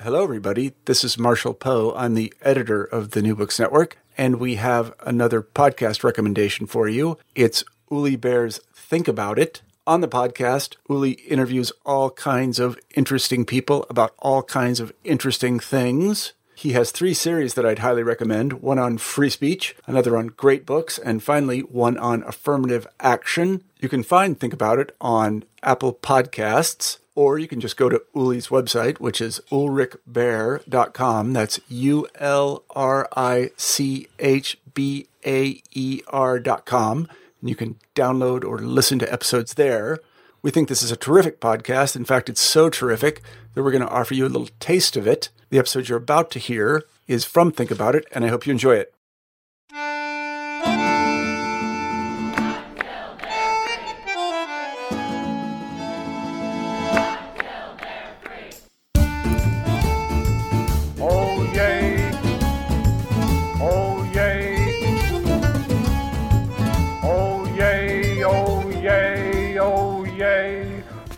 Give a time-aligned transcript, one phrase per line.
[0.00, 0.74] Hello, everybody.
[0.86, 1.94] This is Marshall Poe.
[1.96, 6.88] I'm the editor of the New Books Network, and we have another podcast recommendation for
[6.88, 7.16] you.
[7.36, 7.62] It's
[7.92, 9.62] Uli Baer's Think About It.
[9.86, 15.60] On the podcast, Uli interviews all kinds of interesting people about all kinds of interesting
[15.60, 16.32] things.
[16.56, 20.66] He has three series that I'd highly recommend one on free speech, another on great
[20.66, 23.62] books, and finally, one on affirmative action.
[23.78, 28.02] You can find Think About It on Apple Podcasts or you can just go to
[28.14, 31.32] Uli's website, which is ulrichbaer.com.
[31.32, 37.08] That's U L R I C H B A E R.com.
[37.40, 40.00] And you can download or listen to episodes there.
[40.42, 41.96] We think this is a terrific podcast.
[41.96, 43.22] In fact, it's so terrific
[43.54, 45.30] that we're going to offer you a little taste of it.
[45.50, 48.50] The episode you're about to hear is from Think About It, and I hope you
[48.50, 48.93] enjoy it.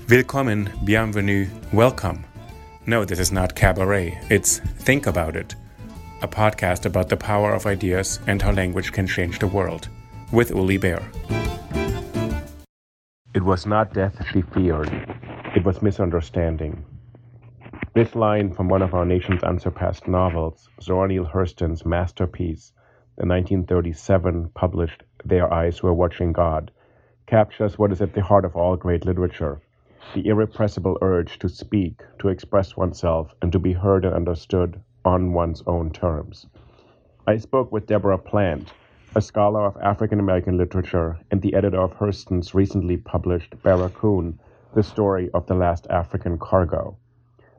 [0.08, 2.24] Willkommen, bienvenue, welcome.
[2.86, 5.56] No, this is not cabaret, it's Think About It,
[6.22, 9.88] a podcast about the power of ideas and how language can change the world,
[10.30, 11.02] with Uli Baer.
[13.34, 14.92] It was not death she feared,
[15.56, 16.84] it was misunderstanding.
[17.96, 22.70] This line from one of our nation's unsurpassed novels, Zora Neale Hurston's masterpiece,
[23.16, 26.70] the 1937 published Their Eyes Were Watching God,
[27.26, 29.60] captures what is at the heart of all great literature
[30.14, 35.32] the irrepressible urge to speak, to express oneself, and to be heard and understood on
[35.32, 36.46] one's own terms.
[37.26, 38.72] I spoke with Deborah Plant,
[39.14, 44.38] a scholar of African American literature and the editor of Hurston's recently published Barracoon,
[44.74, 46.96] The Story of the Last African Cargo.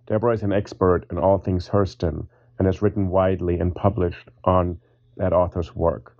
[0.06, 2.28] Deborah is an expert in all things Hurston
[2.60, 4.80] and has written widely and published on
[5.18, 6.16] that author's work.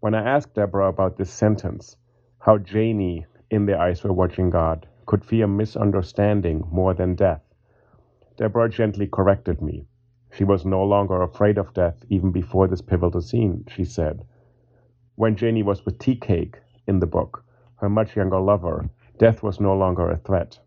[0.00, 1.96] When I asked Deborah about this sentence,
[2.38, 7.42] how Janie, in the eyes were watching God, could fear misunderstanding more than death.
[8.36, 9.86] Deborah gently corrected me.
[10.30, 14.24] She was no longer afraid of death even before this pivotal scene, she said.
[15.16, 17.44] When Janie was with Tea Cake in the book,
[17.76, 20.58] her much younger lover, death was no longer a threat.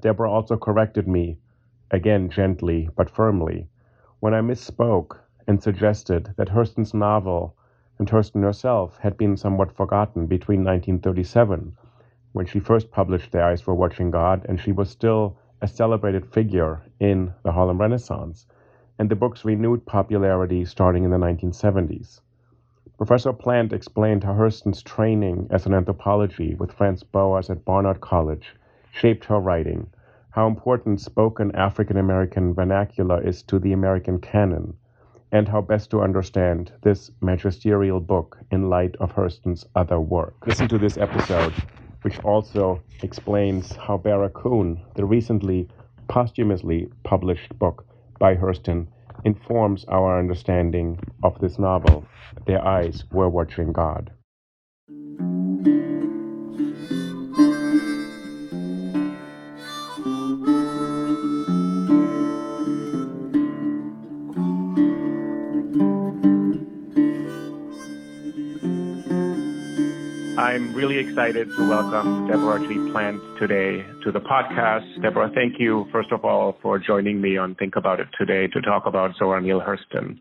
[0.00, 1.38] Deborah also corrected me,
[1.90, 3.68] again gently but firmly,
[4.20, 7.56] when I misspoke and suggested that Hurston's novel
[7.98, 11.76] and Hurston herself had been somewhat forgotten between 1937
[12.34, 16.26] when she first published Their Eyes Were Watching God, and she was still a celebrated
[16.26, 18.44] figure in the Harlem Renaissance,
[18.98, 22.20] and the book's renewed popularity starting in the 1970s.
[22.98, 28.56] Professor Plant explained how Hurston's training as an anthropology with Franz Boas at Barnard College
[28.90, 29.86] shaped her writing,
[30.30, 34.74] how important spoken African American vernacular is to the American canon,
[35.30, 40.34] and how best to understand this magisterial book in light of Hurston's other work.
[40.48, 41.54] Listen to this episode
[42.04, 45.66] which also explains how Barracoon, the recently
[46.06, 47.86] posthumously published book
[48.18, 48.86] by Hurston,
[49.24, 52.04] informs our understanding of this novel.
[52.46, 54.12] Their eyes were watching God.
[70.44, 72.74] I'm really excited to welcome Deborah G.
[72.92, 75.00] Plant today to the podcast.
[75.00, 78.60] Deborah, thank you, first of all, for joining me on Think About It today to
[78.60, 80.20] talk about Zora Neale Hurston.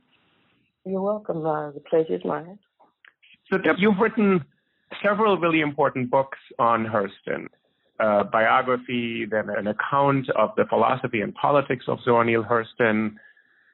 [0.85, 1.45] You're welcome.
[1.45, 2.57] Uh, the pleasure is mine.
[3.51, 4.45] So, Deb, you've written
[5.05, 7.47] several really important books on Hurston.
[7.99, 13.15] A biography, then an account of the philosophy and politics of Zora Neale Hurston.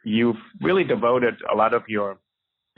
[0.03, 2.17] You've really devoted a lot of your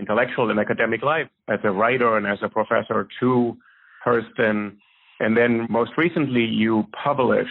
[0.02, 3.58] intellectual and academic life as a writer and as a professor to
[4.06, 4.78] Hurston.
[5.20, 7.50] And then most recently, you published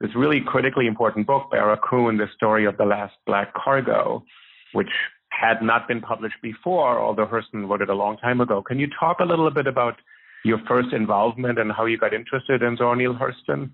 [0.00, 4.24] this really critically important book, by Barracoon, The Story of the Last Black Cargo,
[4.72, 4.88] which
[5.30, 8.62] had not been published before, although Hurston wrote it a long time ago.
[8.62, 9.96] Can you talk a little bit about
[10.44, 13.70] your first involvement and how you got interested in Zora Neale Hurston?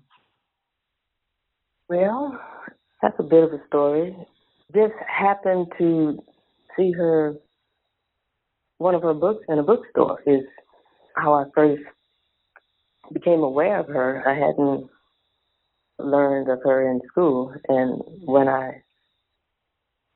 [1.89, 2.39] Well,
[3.01, 4.15] that's a bit of a story.
[4.73, 6.21] This happened to
[6.75, 7.35] see her,
[8.79, 10.43] one of her books in a bookstore is
[11.17, 11.83] how I first
[13.13, 14.23] became aware of her.
[14.27, 14.89] I hadn't
[15.99, 18.83] learned of her in school, and when I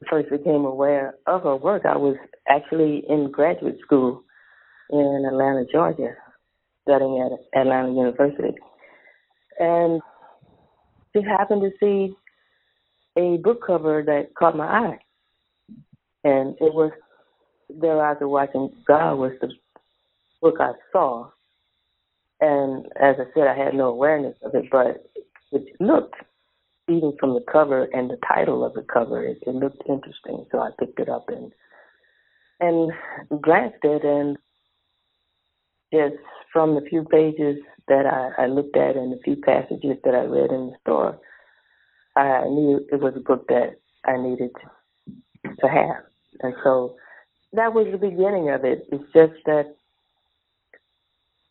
[0.10, 2.16] first became aware of her work, I was
[2.48, 4.24] actually in graduate school
[4.90, 6.14] in Atlanta, Georgia,
[6.84, 8.58] studying at Atlanta University.
[9.60, 10.02] And
[11.16, 12.14] just happened to see
[13.18, 15.00] a book cover that caught my eye.
[16.24, 16.92] And it was
[17.70, 19.50] Their Eyes Are Watching God was the
[20.42, 21.30] book I saw.
[22.40, 25.06] And as I said, I had no awareness of it, but
[25.52, 26.16] it looked,
[26.90, 30.46] even from the cover and the title of the cover, it, it looked interesting.
[30.52, 31.52] So I picked it up and
[32.60, 32.92] and
[33.42, 34.38] glanced at it, and
[35.92, 36.22] just
[36.54, 40.24] from the few pages that I, I looked at and the few passages that I
[40.24, 41.20] read in the store,
[42.16, 44.52] I knew it was a book that I needed
[45.46, 46.04] to have.
[46.42, 46.96] And so
[47.54, 48.88] that was the beginning of it.
[48.92, 49.76] It's just that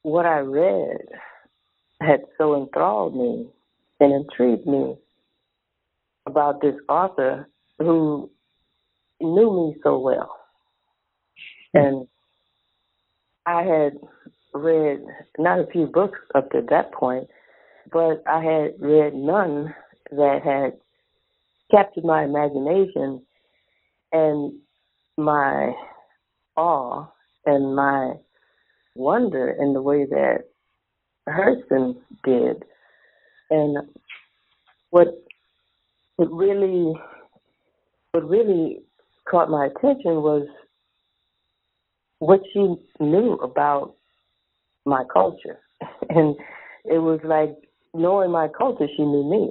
[0.02, 1.06] what I read
[2.00, 3.48] had so enthralled me
[4.00, 4.96] and intrigued me
[6.26, 7.48] about this author
[7.78, 8.30] who
[9.20, 10.36] knew me so well.
[11.74, 12.06] And
[13.46, 13.92] I had
[14.54, 15.00] read
[15.38, 17.28] not a few books up to that point,
[17.92, 19.74] but I had read none
[20.10, 20.78] that had
[21.70, 23.22] captured my imagination
[24.12, 24.54] and
[25.16, 25.72] my
[26.56, 27.06] awe
[27.46, 28.14] and my
[28.94, 30.44] wonder in the way that
[31.28, 32.64] Hurston did.
[33.50, 33.78] And
[34.90, 35.08] what
[36.16, 36.94] what really
[38.12, 38.82] what really
[39.28, 40.46] caught my attention was
[42.18, 43.94] what she knew about
[44.84, 45.58] my culture.
[46.08, 46.34] And
[46.84, 47.54] it was like
[47.94, 49.50] knowing my culture, she knew me.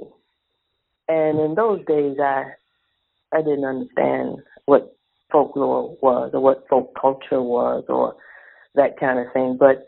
[1.08, 2.44] And in those days, I
[3.32, 4.94] I didn't understand what
[5.32, 8.16] folklore was or what folk culture was or
[8.74, 9.56] that kind of thing.
[9.58, 9.86] But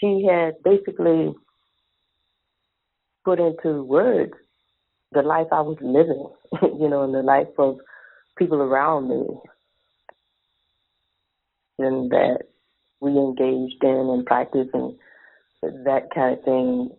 [0.00, 1.34] she had basically
[3.24, 4.32] put into words
[5.12, 6.28] the life I was living,
[6.80, 7.78] you know, and the life of
[8.36, 9.24] people around me,
[11.78, 12.38] and that
[13.00, 14.94] we engaged in and practiced and
[15.62, 16.90] that kind of thing.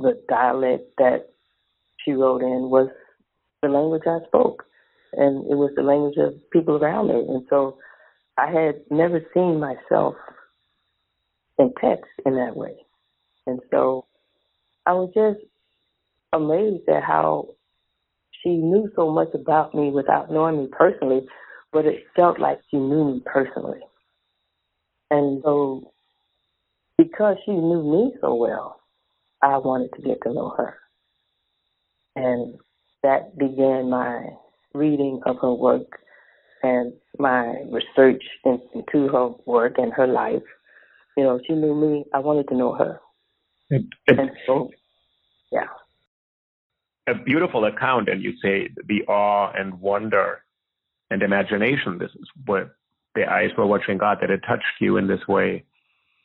[0.00, 1.26] The dialect that
[2.04, 2.88] she wrote in was
[3.62, 4.64] the language I spoke,
[5.12, 7.14] and it was the language of people around me.
[7.14, 7.78] And so
[8.38, 10.14] I had never seen myself
[11.58, 12.74] in text in that way.
[13.46, 14.06] And so
[14.86, 15.40] I was just
[16.32, 17.48] amazed at how
[18.42, 21.26] she knew so much about me without knowing me personally,
[21.72, 23.80] but it felt like she knew me personally.
[25.10, 25.92] And so
[26.96, 28.80] because she knew me so well,
[29.42, 30.76] I wanted to get to know her.
[32.16, 32.58] And
[33.02, 34.26] that began my
[34.74, 36.00] reading of her work
[36.62, 40.42] and my research into her work and her life.
[41.18, 42.04] You know, she knew me.
[42.14, 43.00] I wanted to know her.
[43.70, 44.70] It, it, and so,
[45.50, 45.66] yeah.
[47.08, 50.44] A beautiful account, and you say the awe and wonder
[51.10, 51.98] and imagination.
[51.98, 52.70] This is what
[53.16, 55.64] the eyes were watching God, that it touched you in this way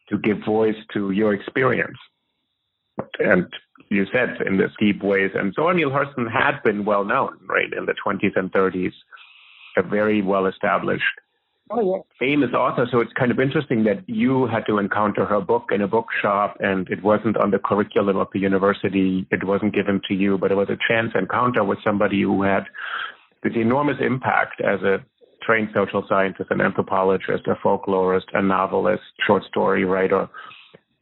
[0.10, 1.98] to give voice to your experience.
[3.18, 3.48] And
[3.90, 5.32] you said in this deep ways.
[5.34, 8.94] And Zora Neale Hurston had been well known, right, in the 20s and 30s,
[9.76, 11.04] a very well established,
[11.74, 12.88] oh, famous author.
[12.92, 16.58] So it's kind of interesting that you had to encounter her book in a bookshop
[16.60, 20.52] and it wasn't on the curriculum of the university, it wasn't given to you, but
[20.52, 22.64] it was a chance encounter with somebody who had
[23.44, 24.98] this enormous impact as a
[25.46, 30.30] trained social scientist, an anthropologist, a folklorist, a novelist, short story writer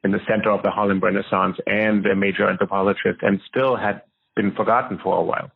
[0.03, 4.01] in the center of the Harlem Renaissance and a major anthropologist and still had
[4.35, 5.51] been forgotten for a while.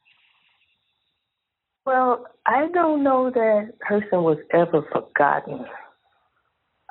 [1.86, 5.66] Well, I don't know that person was ever forgotten.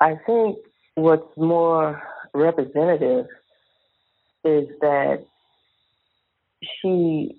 [0.01, 0.57] I think
[0.95, 2.01] what's more
[2.33, 3.25] representative
[4.45, 5.25] is that
[6.81, 7.37] she,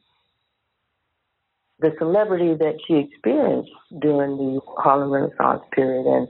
[1.81, 3.71] the celebrity that she experienced
[4.01, 6.29] during the Harlem Renaissance period and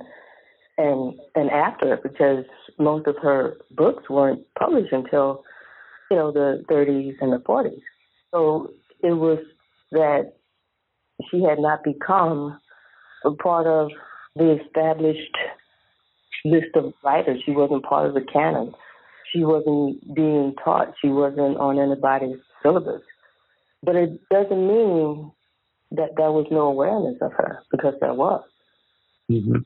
[0.78, 2.44] and and after it because
[2.78, 5.42] most of her books weren't published until
[6.10, 7.80] you know the 30s and the 40s.
[8.32, 8.70] So
[9.02, 9.38] it was
[9.92, 10.34] that
[11.30, 12.58] she had not become
[13.24, 13.90] a part of
[14.34, 15.36] the established
[16.44, 17.42] list of writers.
[17.44, 18.72] She wasn't part of the canon.
[19.32, 20.94] She wasn't being taught.
[21.02, 23.02] She wasn't on anybody's syllabus.
[23.82, 25.32] But it doesn't mean
[25.92, 28.44] that there was no awareness of her because there was.
[29.30, 29.58] Mm-hmm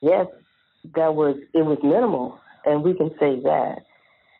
[0.00, 0.26] yes,
[0.94, 3.78] that was it was minimal, and we can say that.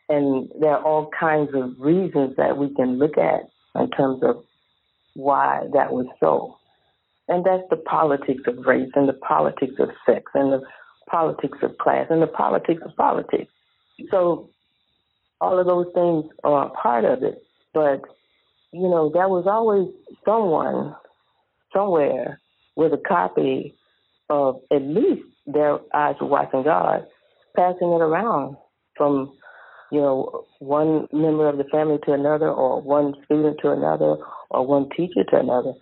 [0.09, 4.43] And there are all kinds of reasons that we can look at in terms of
[5.17, 6.57] why that was so.
[7.27, 10.61] And that's the politics of race and the politics of sex and the
[11.09, 13.51] politics of class and the politics of politics.
[14.11, 14.49] So
[15.41, 17.43] all of those things are part of it.
[17.73, 18.01] But,
[18.71, 19.87] you know, there was always
[20.23, 20.95] someone
[21.73, 22.39] somewhere
[22.75, 23.75] with a copy
[24.29, 27.07] of at least their eyes were watching God,
[27.55, 28.55] passing it around
[28.95, 29.36] from,
[29.91, 34.17] you know, one member of the family to another or one student to another
[34.49, 35.73] or one teacher to another.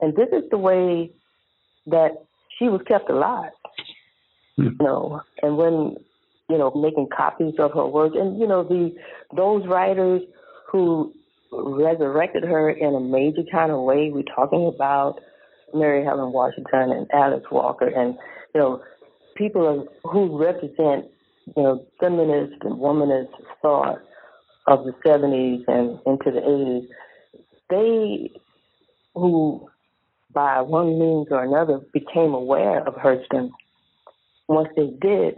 [0.00, 1.10] And this is the way
[1.86, 2.10] that
[2.58, 3.52] she was kept alive.
[4.58, 4.64] Mm.
[4.64, 5.96] You know, and when
[6.48, 8.94] you know making copies of her work, and you know the
[9.34, 10.22] those writers
[10.70, 11.12] who
[11.50, 14.10] resurrected her in a major kind of way.
[14.12, 15.20] We're talking about
[15.72, 18.16] Mary Helen Washington and Alice Walker, and
[18.54, 18.82] you know
[19.36, 21.06] people who represent
[21.56, 23.28] you know feminist and womanist
[23.62, 23.98] thought
[24.66, 26.86] of the 70s and into the 80s.
[27.70, 28.30] They
[29.14, 29.68] who
[30.32, 33.50] by one means or another became aware of Hurston.
[34.48, 35.36] Once they did,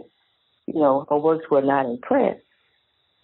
[0.65, 2.39] you know, her works were not in print,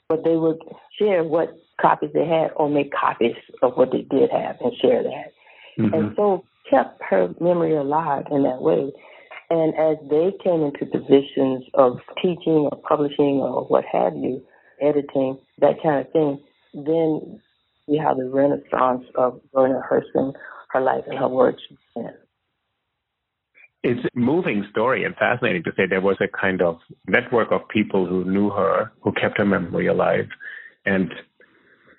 [0.08, 0.60] but they would
[1.00, 5.04] share what copies they had or make copies of what they did have and share
[5.04, 5.34] that.
[5.80, 5.94] Mm-hmm.
[5.94, 8.92] And so kept her memory alive in that way.
[9.54, 14.44] And as they came into positions of teaching or publishing or what have you,
[14.82, 16.40] editing, that kind of thing,
[16.74, 17.40] then
[17.88, 20.34] we have the renaissance of Verna Hurston
[20.70, 21.62] her life and her works.
[23.84, 27.62] It's a moving story and fascinating to say there was a kind of network of
[27.70, 30.30] people who knew her, who kept her memory alive,
[30.84, 31.14] and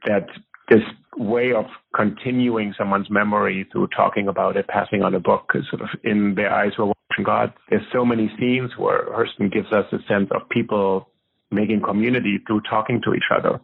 [0.06, 0.26] that
[0.68, 0.82] this
[1.16, 5.88] way of continuing someone's memory through talking about it, passing on a book, sort of
[6.02, 7.52] in their eyes were God.
[7.71, 11.09] There's so many scenes where Hurston gives us a sense of people
[11.50, 13.61] making community through talking to each other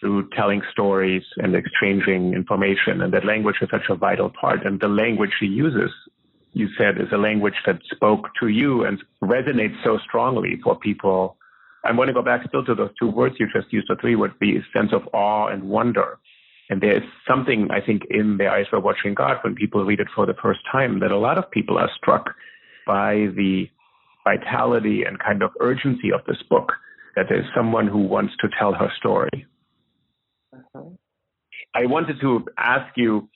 [0.00, 3.02] through telling stories and exchanging information.
[3.02, 4.64] And that language is such a vital part.
[4.64, 5.90] And the language he uses,
[6.52, 11.36] you said, is a language that spoke to you and resonates so strongly for people.
[11.84, 14.16] I want to go back still to those two words you just used, the three
[14.16, 16.18] words, the sense of awe and wonder.
[16.70, 20.00] And there is something, I think, in the eyes were watching God when people read
[20.00, 22.34] it for the first time that a lot of people are struck
[22.88, 23.68] by the
[24.24, 26.72] vitality and kind of urgency of this book,
[27.14, 29.46] that there's someone who wants to tell her story.
[30.52, 30.82] Uh-huh.
[31.74, 33.28] I wanted to ask you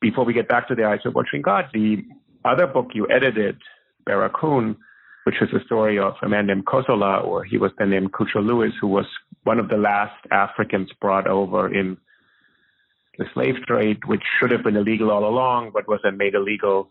[0.00, 2.04] before we get back to the eyes of watching God, the
[2.44, 3.58] other book you edited,
[4.06, 4.76] Barracoon,
[5.24, 8.44] which is a story of a man named Kossola, or he was then named Cudjo
[8.44, 9.06] Lewis, who was
[9.44, 11.96] one of the last Africans brought over in
[13.18, 16.90] the slave trade, which should have been illegal all along, but was then made illegal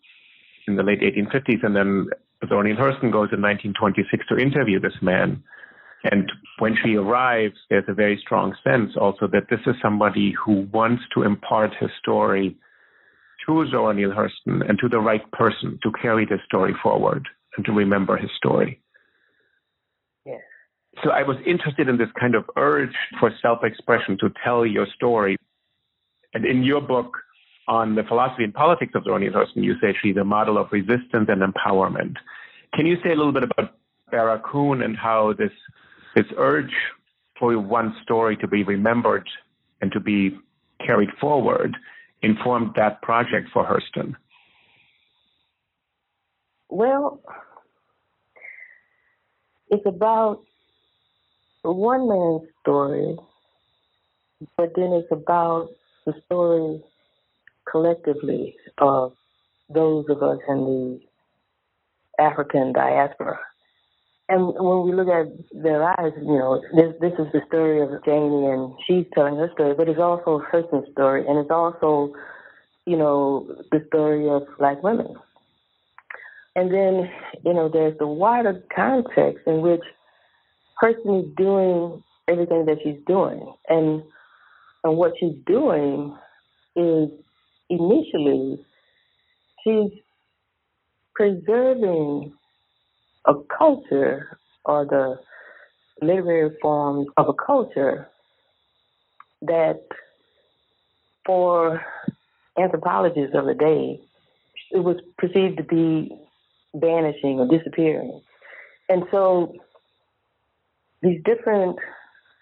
[0.67, 1.63] in the late 1850s.
[1.63, 2.07] And then
[2.47, 5.43] Zora Neale Hurston goes in 1926 to interview this man.
[6.03, 10.67] And when she arrives, there's a very strong sense also that this is somebody who
[10.73, 12.57] wants to impart his story
[13.45, 17.65] to Zora Neale Hurston and to the right person to carry the story forward and
[17.65, 18.81] to remember his story.
[20.25, 20.41] Yes.
[21.03, 25.37] So I was interested in this kind of urge for self-expression to tell your story.
[26.33, 27.17] And in your book
[27.67, 31.29] on the philosophy and politics of Neale Hurston, you say she's a model of resistance
[31.29, 32.15] and empowerment.
[32.73, 33.75] Can you say a little bit about
[34.09, 35.51] Barracoon and how this
[36.15, 36.73] this urge
[37.39, 39.27] for one story to be remembered
[39.81, 40.37] and to be
[40.85, 41.75] carried forward
[42.21, 44.13] informed that project for Hurston?
[46.69, 47.21] Well,
[49.69, 50.41] it's about
[51.63, 53.15] one man's story,
[54.57, 55.69] but then it's about
[56.05, 56.81] the story
[57.71, 59.13] collectively of
[59.73, 60.65] those of us in
[62.17, 63.39] the African diaspora
[64.31, 67.89] and when we look at their lives, you know, this this is the story of
[68.05, 72.13] Janie, and she's telling her story, but it's also a Hurston's story, and it's also,
[72.85, 75.15] you know, the story of black women.
[76.55, 77.11] And then,
[77.43, 79.81] you know, there's the wider context in which
[80.81, 84.01] Hurston is doing everything that she's doing, and
[84.85, 86.17] and what she's doing
[86.77, 87.09] is
[87.71, 88.59] initially
[89.63, 89.91] she's
[91.15, 92.33] preserving
[93.25, 95.19] a culture or the
[96.05, 98.09] literary forms of a culture
[99.41, 99.81] that
[101.25, 101.81] for
[102.57, 103.99] anthropologists of the day,
[104.71, 106.11] it was perceived to be
[106.75, 108.21] vanishing or disappearing.
[108.89, 109.53] And so
[111.01, 111.77] these different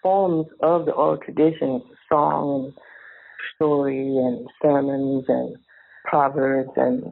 [0.02, 2.89] forms of the oral tradition, song and
[3.54, 5.56] story and sermons and
[6.04, 7.02] proverbs and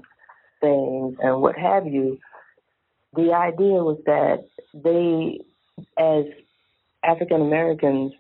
[0.63, 2.19] sayings and what have you,
[3.15, 4.45] the idea was that
[4.75, 5.41] they,
[5.99, 6.25] as
[7.05, 8.13] African Americans,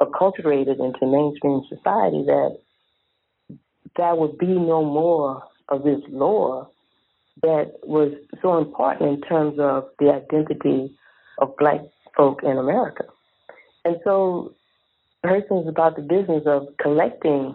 [0.00, 2.58] acculturated into mainstream society, that
[3.96, 6.68] that would be no more of this lore
[7.42, 10.94] that was so important in terms of the identity
[11.38, 11.80] of black
[12.16, 13.04] folk in America.
[13.84, 14.54] And so
[15.24, 17.54] Hurston's about the business of collecting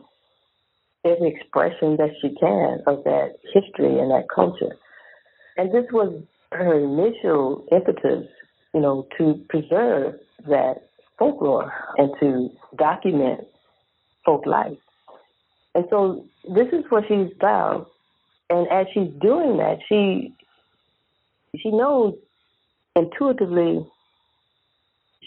[1.05, 4.75] every expression that she can of that history and that culture.
[5.57, 6.21] And this was
[6.51, 8.27] her initial impetus,
[8.73, 10.15] you know, to preserve
[10.47, 10.87] that
[11.19, 13.41] folklore and to document
[14.25, 14.77] folk life.
[15.75, 17.89] And so this is what she's about.
[18.49, 20.33] And as she's doing that, she
[21.57, 22.13] she knows
[22.95, 23.85] intuitively,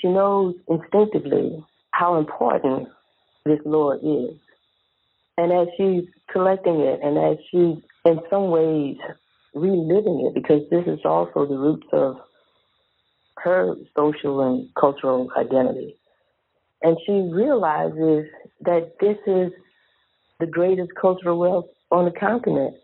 [0.01, 1.65] she knows instinctively
[2.01, 2.89] how important
[3.45, 4.35] this lore is.
[5.37, 8.97] And as she's collecting it and as she's in some ways
[9.55, 12.17] reliving it, because this is also the roots of
[13.37, 15.97] her social and cultural identity.
[16.83, 18.27] And she realizes
[18.63, 19.53] that this is
[20.39, 22.77] the greatest cultural wealth on the continent.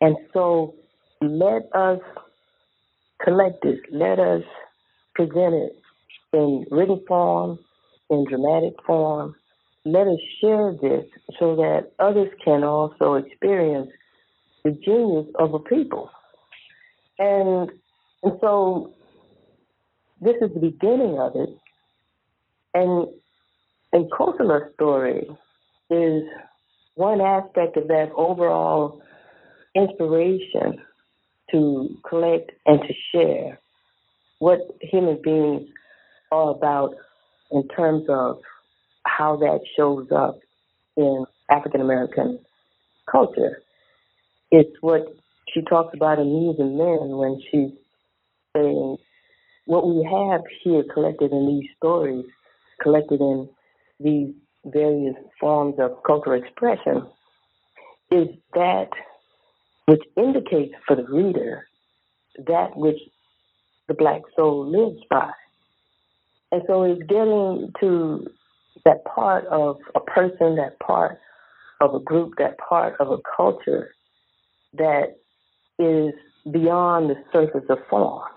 [0.00, 0.74] And so
[1.20, 2.00] let us
[3.22, 4.42] collect it, let us
[5.14, 5.72] present it
[6.32, 7.58] in written form,
[8.12, 9.34] in dramatic form.
[9.84, 11.06] Let us share this
[11.40, 13.88] so that others can also experience
[14.64, 16.10] the genius of a people.
[17.18, 17.70] And,
[18.22, 18.92] and so
[20.20, 21.48] this is the beginning of it.
[22.74, 23.08] And,
[23.92, 25.26] and Kossola's story
[25.90, 26.22] is
[26.94, 29.02] one aspect of that overall
[29.74, 30.78] inspiration
[31.50, 33.58] to collect and to share
[34.38, 35.68] what human beings
[36.30, 36.94] are about
[37.52, 38.38] in terms of
[39.06, 40.38] how that shows up
[40.96, 42.38] in African American
[43.10, 43.62] culture.
[44.50, 45.02] It's what
[45.52, 47.72] she talks about in Mules and Men when she's
[48.56, 48.96] saying
[49.66, 52.24] what we have here collected in these stories,
[52.82, 53.48] collected in
[54.00, 57.06] these various forms of cultural expression,
[58.10, 58.88] is that
[59.86, 61.66] which indicates for the reader
[62.46, 62.98] that which
[63.88, 65.30] the black soul lives by.
[66.52, 68.26] And so it's getting to
[68.84, 71.18] that part of a person, that part
[71.80, 73.94] of a group, that part of a culture
[74.74, 75.16] that
[75.78, 76.12] is
[76.52, 78.28] beyond the surface of form.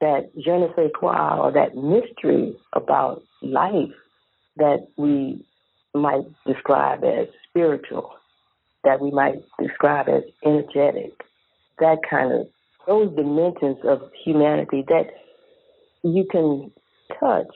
[0.00, 3.94] That je ne sais quoi, or that mystery about life
[4.56, 5.44] that we
[5.94, 8.12] might describe as spiritual,
[8.84, 11.12] that we might describe as energetic,
[11.78, 12.46] that kind of,
[12.86, 15.06] those dimensions of humanity that
[16.02, 16.70] you can
[17.20, 17.46] touch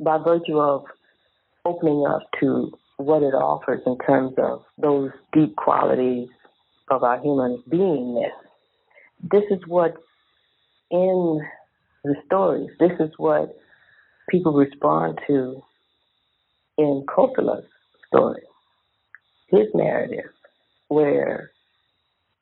[0.00, 0.84] by virtue of
[1.64, 6.28] opening up to what it offers in terms of those deep qualities
[6.90, 8.32] of our human beingness.
[9.30, 9.94] This is what
[10.90, 11.40] in
[12.04, 13.56] the stories, this is what
[14.28, 15.62] people respond to
[16.78, 17.64] in Kossola's
[18.08, 18.42] story,
[19.48, 20.30] his narrative,
[20.88, 21.50] where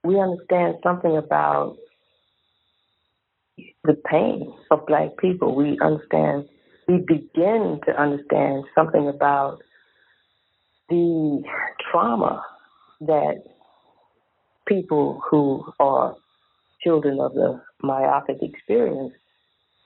[0.02, 1.76] we understand something about
[3.84, 5.54] the pain of black people.
[5.54, 6.48] We understand,
[6.88, 9.58] we begin to understand something about
[10.88, 11.42] the
[11.90, 12.44] trauma
[13.00, 13.42] that
[14.66, 16.16] people who are
[16.82, 19.12] children of the myopic experience,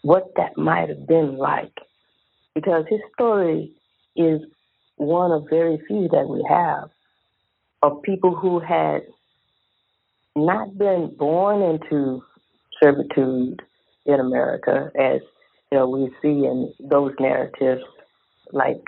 [0.02, 1.72] what that might have been like.
[2.54, 3.72] Because his story
[4.16, 4.40] is
[4.96, 6.90] one of very few that we have
[7.82, 9.02] of people who had
[10.36, 12.22] not been born into
[12.82, 13.62] servitude
[14.06, 15.20] in America, as
[15.70, 17.82] you know, we see in those narratives,
[18.52, 18.82] like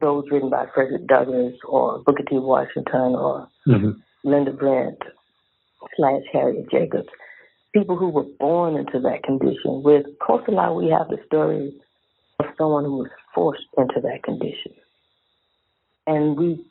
[0.00, 2.38] those written by Frederick Douglass or Booker T.
[2.38, 3.90] Washington or mm-hmm.
[4.24, 4.98] Linda Brent
[5.96, 7.08] slash Harriet Jacobs,
[7.74, 9.82] people who were born into that condition.
[9.82, 11.72] With Kossola, we have the story
[12.38, 14.72] of someone who was forced into that condition.
[16.06, 16.64] And we,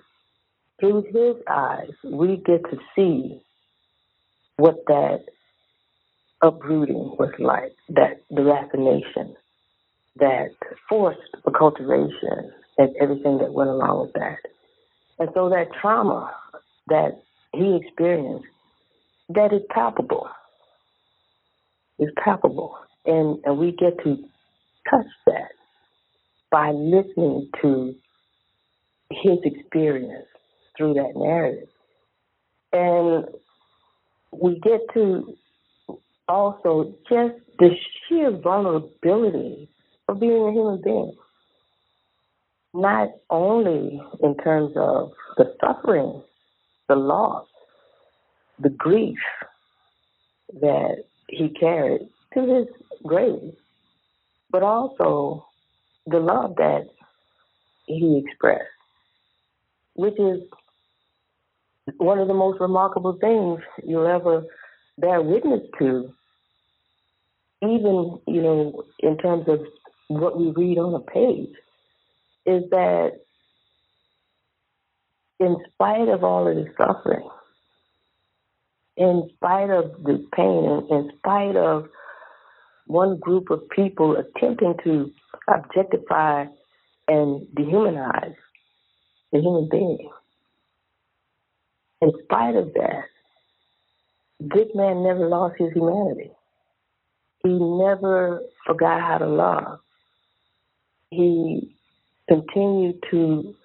[0.80, 3.41] through his eyes, we get to see
[4.58, 5.26] what that
[6.41, 9.34] uprooting was like, that deracination,
[10.17, 10.49] that
[10.88, 14.39] forced acculturation, and everything that went along with that.
[15.19, 16.32] And so that trauma
[16.88, 17.21] that
[17.54, 18.47] he experienced,
[19.30, 20.30] that is palpable.
[21.99, 22.78] Is palpable.
[23.06, 24.17] And, and we get to
[24.89, 25.52] touch that
[26.52, 27.93] by listening to
[29.12, 30.25] his experience
[30.78, 31.67] through that narrative.
[32.71, 33.25] And
[34.32, 35.36] we get to
[36.29, 37.71] also just the
[38.07, 39.67] sheer vulnerability
[40.07, 41.15] of being a human being.
[42.73, 46.21] Not only in terms of the suffering,
[46.87, 47.47] the loss,
[48.59, 49.17] the grief
[50.61, 52.67] that he carried to his
[53.03, 53.53] grave,
[54.51, 55.45] but also
[56.05, 56.87] the love that
[57.85, 58.63] he expressed,
[59.95, 60.41] which is
[61.97, 64.43] one of the most remarkable things you'll ever
[64.99, 66.13] bear witness to,
[67.62, 69.60] even, you know, in terms of
[70.08, 71.54] what we read on a page,
[72.45, 73.12] is that
[75.39, 77.28] in spite of all of the suffering,
[78.98, 81.88] in spite of the pain, in spite of
[82.88, 85.12] one group of people attempting to
[85.48, 86.45] objectify
[87.08, 88.36] and dehumanize
[89.32, 90.10] the human being,
[92.02, 93.04] in spite of that,
[94.39, 96.32] this man never lost his humanity.
[97.43, 99.80] He never forgot how to love.
[101.10, 101.75] He
[102.28, 103.56] continued to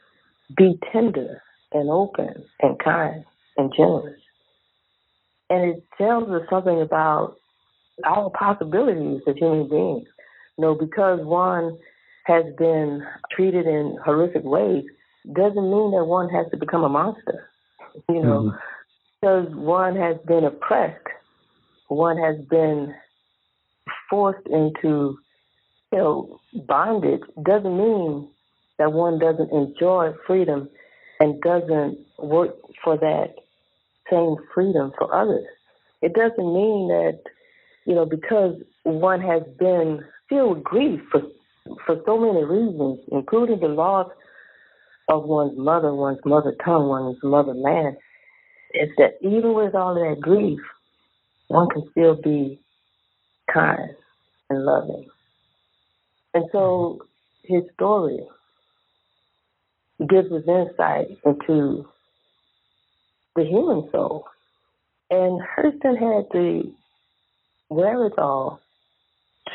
[0.57, 3.25] be tender and open and kind
[3.57, 4.21] and generous.
[5.51, 7.37] And it tells us something about
[8.05, 10.09] our possibilities as human beings.
[10.57, 11.79] You know, because one
[12.27, 13.03] has been
[13.35, 14.85] treated in horrific ways
[15.33, 17.51] doesn't mean that one has to become a monster.
[18.09, 18.57] You know, mm-hmm.
[19.21, 21.07] because one has been oppressed,
[21.89, 22.95] one has been
[24.11, 25.19] forced into,
[25.93, 28.29] you know, bondage doesn't mean
[28.79, 30.69] that one doesn't enjoy freedom
[31.21, 33.35] and doesn't work for that
[34.11, 35.47] same freedom for others.
[36.03, 37.21] It doesn't mean that,
[37.87, 41.23] you know, because one has been filled with grief for
[41.87, 44.11] for so many reasons, including the loss
[45.09, 47.97] of one's mother, one's mother tongue, one's motherland,
[48.75, 50.61] is that even with all of that grief,
[51.49, 52.61] one can still be
[53.53, 53.91] kind
[54.51, 55.09] and loving.
[56.35, 57.01] And so
[57.43, 58.21] his story
[60.01, 61.87] gives us insight into
[63.37, 64.25] the human soul.
[65.11, 66.73] And Hurston had the
[67.71, 68.61] wherewithal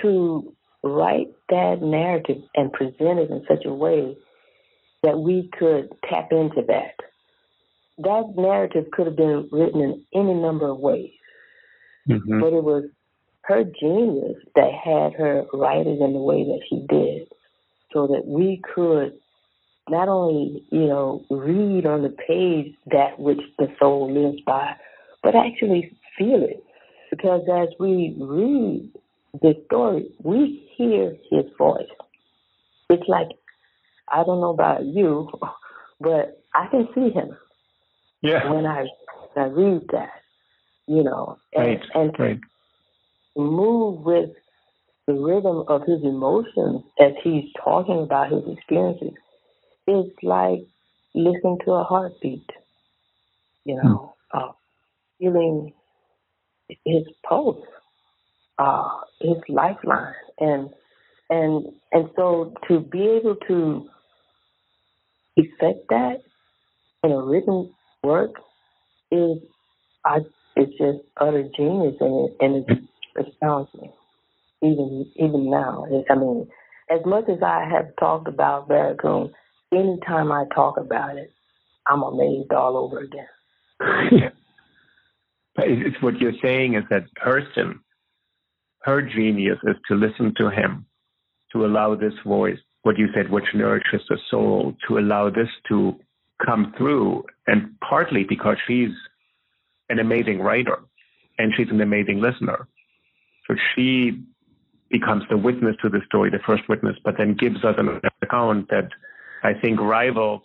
[0.02, 4.16] to write that narrative and present it in such a way
[5.04, 6.96] that we could tap into that.
[7.98, 11.12] That narrative could have been written in any number of ways,
[12.08, 12.40] mm-hmm.
[12.40, 12.86] but it was
[13.50, 17.28] her genius that had her write it in the way that she did
[17.92, 19.14] so that we could
[19.90, 24.76] not only, you know, read on the page that which the soul lives by,
[25.24, 26.64] but actually feel it.
[27.10, 28.92] Because as we read
[29.42, 31.90] the story, we hear his voice.
[32.92, 33.30] It's like,
[34.12, 35.28] I don't know about you,
[36.00, 37.36] but I can see him.
[38.22, 38.52] Yeah.
[38.52, 38.86] When I,
[39.34, 40.22] when I read that,
[40.86, 41.82] you know, and, right.
[41.96, 42.40] and right.
[43.36, 44.30] Move with
[45.08, 49.14] the rhythm of his emotions as he's talking about his experiences
[49.90, 50.60] it's like
[51.16, 52.48] listening to a heartbeat,
[53.66, 54.38] you know, hmm.
[54.38, 54.52] uh,
[55.18, 55.74] feeling
[56.86, 57.66] his pulse,
[58.60, 58.88] uh,
[59.20, 60.70] his lifeline, and
[61.30, 63.90] and and so to be able to
[65.36, 66.18] effect that
[67.04, 68.32] in a written work
[69.12, 69.38] is,
[70.06, 70.20] I,
[70.56, 72.78] it's just utter genius, and it and it
[73.18, 73.92] astounds me,
[74.62, 75.86] even even now.
[76.10, 76.48] I mean,
[76.90, 79.32] as much as I have talked about Barracoon
[79.74, 81.32] anytime I talk about it,
[81.88, 84.32] I'm amazed all over again.
[85.62, 87.80] It's what you're saying is that person,
[88.84, 90.86] her genius is to listen to him,
[91.52, 96.00] to allow this voice, what you said, which nourishes the soul, to allow this to
[96.46, 97.26] come through.
[97.48, 98.92] And partly because she's
[99.90, 100.80] an amazing writer
[101.38, 102.68] and she's an amazing listener.
[103.50, 104.24] So she
[104.90, 108.70] becomes the witness to the story, the first witness, but then gives us an account
[108.70, 108.90] that
[109.44, 110.42] I think rivals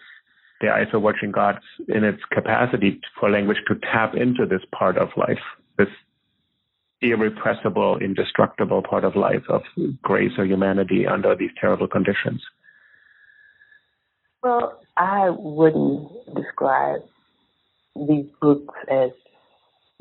[0.61, 4.97] the Eyes Were Watching Gods in its capacity for language to tap into this part
[4.97, 5.41] of life,
[5.77, 5.89] this
[7.03, 9.63] irrepressible, indestructible part of life of
[10.03, 12.43] grace or humanity under these terrible conditions.
[14.43, 17.03] Well, I wouldn't describe
[18.09, 19.11] these books as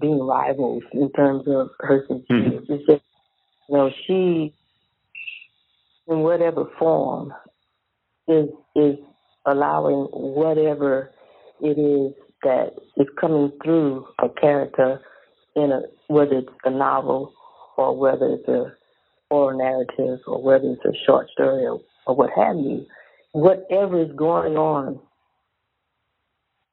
[0.04, 2.72] being rivals in terms of her mm-hmm.
[2.74, 3.04] It's just,
[3.70, 4.54] you know, she,
[6.10, 7.34] in whatever form,
[8.28, 8.98] is is
[9.46, 11.12] allowing whatever
[11.62, 12.14] it is
[12.44, 15.00] that is coming through a character
[15.56, 17.34] in a whether it's a novel
[17.78, 18.74] or whether it's a
[19.30, 22.86] oral narrative or whether it's a short story or, or what have you,
[23.32, 25.00] whatever is going on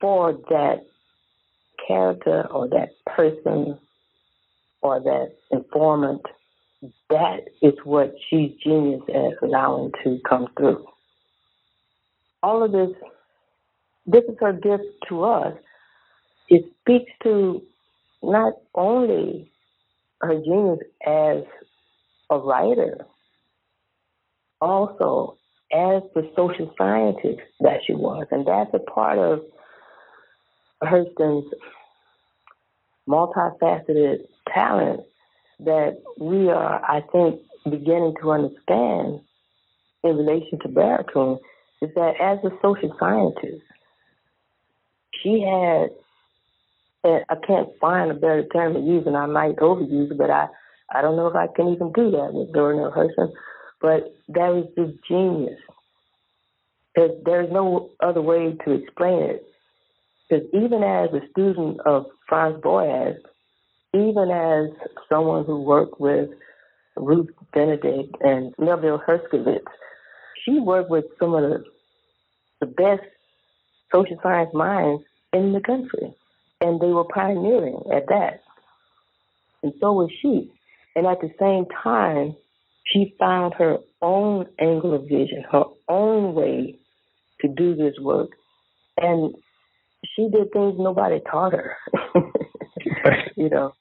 [0.00, 0.84] for that
[1.90, 3.78] character or that person
[4.82, 6.22] or that informant,
[7.10, 10.86] that is what she's genius at allowing to come through
[12.42, 12.90] all of this,
[14.06, 15.54] this is her gift to us.
[16.48, 17.62] It speaks to
[18.22, 19.52] not only
[20.20, 21.42] her genius as
[22.30, 23.06] a writer,
[24.60, 25.36] also
[25.72, 28.26] as the social scientist that she was.
[28.30, 29.40] And that's a part of
[30.82, 31.52] Hurston's
[33.10, 34.20] multifaceted
[34.52, 35.00] talent
[35.60, 39.20] that we are, I think, beginning to understand
[40.02, 41.38] in relation to Barracoon
[41.82, 43.62] is that as a social scientist,
[45.22, 45.90] she had,
[47.04, 50.30] and I can't find a better term to use, and I might overuse it, but
[50.30, 50.48] I,
[50.94, 53.32] I don't know if I can even do that with Neale Hurston,
[53.80, 55.58] but that was just genius.
[56.96, 59.49] There's no other way to explain it.
[60.30, 63.16] Because even as a student of Franz Boas,
[63.92, 64.70] even as
[65.08, 66.30] someone who worked with
[66.96, 69.64] Ruth Benedict and Melville Herskovits,
[70.44, 71.64] she worked with some of the,
[72.60, 73.02] the best
[73.92, 76.14] social science minds in the country.
[76.60, 78.42] And they were pioneering at that.
[79.64, 80.48] And so was she.
[80.94, 82.36] And at the same time,
[82.86, 86.76] she found her own angle of vision, her own way
[87.40, 88.30] to do this work.
[88.96, 89.34] And
[90.16, 91.76] she did things nobody taught her.
[93.36, 93.72] you know,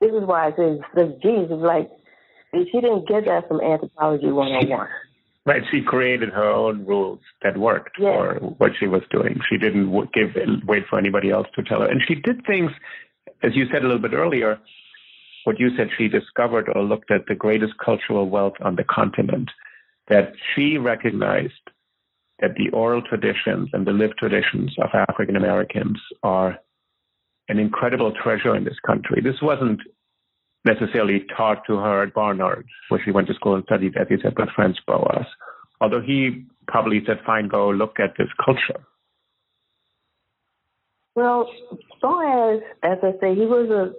[0.00, 0.78] this is why I say,
[1.22, 1.90] geez, it's like
[2.52, 4.88] she didn't get that from Anthropology 101.
[5.44, 8.12] Right, she created her own rules that worked yes.
[8.16, 9.38] for what she was doing.
[9.48, 10.30] She didn't give
[10.66, 12.72] wait for anybody else to tell her, and she did things,
[13.44, 14.58] as you said a little bit earlier.
[15.44, 19.48] What you said, she discovered or looked at the greatest cultural wealth on the continent.
[20.08, 21.52] That she recognized
[22.40, 26.58] that the oral traditions and the lived traditions of African Americans are
[27.48, 29.20] an incredible treasure in this country.
[29.22, 29.80] This wasn't
[30.64, 34.18] necessarily taught to her at Barnard, where she went to school and studied, as you
[34.20, 35.26] said, with Franz Boas.
[35.80, 38.84] Although he probably said, fine, go look at this culture.
[41.14, 41.48] Well,
[42.02, 43.92] Boas, as I say, he was a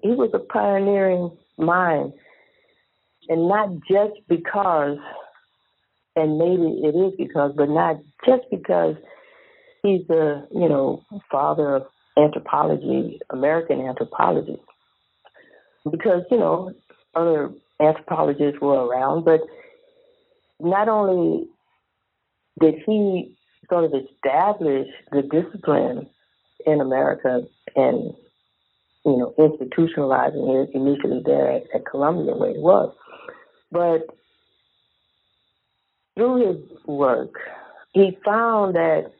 [0.00, 2.12] he was a pioneering mind,
[3.28, 4.98] and not just because,
[6.16, 7.96] and maybe it is because, but not
[8.26, 8.96] just because
[9.82, 11.82] he's the you know father of
[12.16, 14.60] anthropology, American anthropology.
[15.90, 16.72] Because you know
[17.14, 19.40] other anthropologists were around, but
[20.60, 21.48] not only
[22.60, 23.34] did he
[23.68, 26.06] sort of establish the discipline
[26.66, 27.42] in America
[27.74, 28.12] and
[29.04, 32.94] you know institutionalizing it initially there at, at Columbia where it was,
[33.70, 34.06] but
[36.22, 37.34] through his work,
[37.94, 39.10] he found that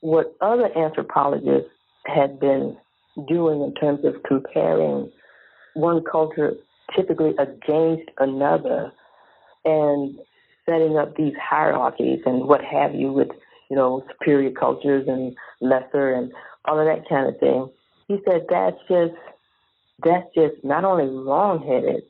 [0.00, 1.70] what other anthropologists
[2.06, 2.76] had been
[3.28, 5.12] doing in terms of comparing
[5.74, 6.54] one culture
[6.96, 8.90] typically against another
[9.64, 10.18] and
[10.66, 13.28] setting up these hierarchies and what have you with,
[13.70, 16.32] you know, superior cultures and lesser and
[16.64, 17.68] all of that kind of thing.
[18.08, 19.14] He said that's just
[20.02, 22.02] that's just not only wrong-headed,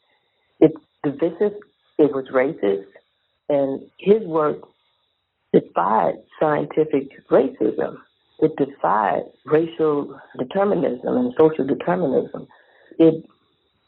[0.60, 1.58] it's divisive,
[1.98, 2.86] it was racist,
[3.48, 4.58] and his work
[5.52, 7.96] defied scientific racism.
[8.40, 12.46] It defied racial determinism and social determinism.
[12.98, 13.24] It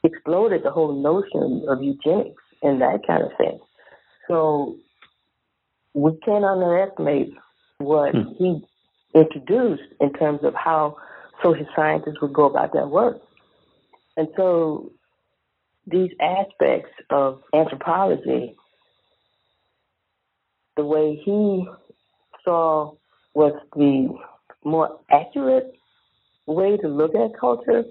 [0.02, 3.60] exploded the whole notion of eugenics and that kind of thing.
[4.28, 4.76] So
[5.94, 7.32] we can't underestimate
[7.78, 8.32] what hmm.
[8.38, 8.62] he
[9.14, 10.96] introduced in terms of how
[11.42, 13.20] social scientists would go about their work.
[14.16, 14.92] And so
[15.86, 18.54] these aspects of anthropology,
[20.80, 21.68] the way he
[22.42, 22.94] saw
[23.34, 24.08] was the
[24.64, 25.74] more accurate
[26.46, 27.84] way to look at culture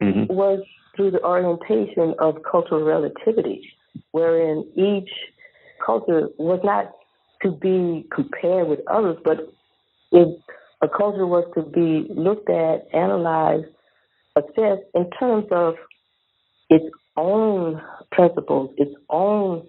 [0.00, 0.32] mm-hmm.
[0.32, 0.60] was
[0.94, 3.72] through the orientation of cultural relativity,
[4.12, 5.10] wherein each
[5.84, 6.92] culture was not
[7.42, 9.38] to be compared with others, but
[10.12, 10.28] if
[10.80, 13.66] a culture was to be looked at, analyzed,
[14.36, 15.74] assessed in terms of
[16.70, 19.66] its own principles, its own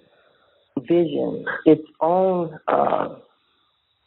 [0.82, 3.16] vision, its own uh,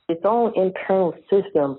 [0.09, 1.79] its own internal system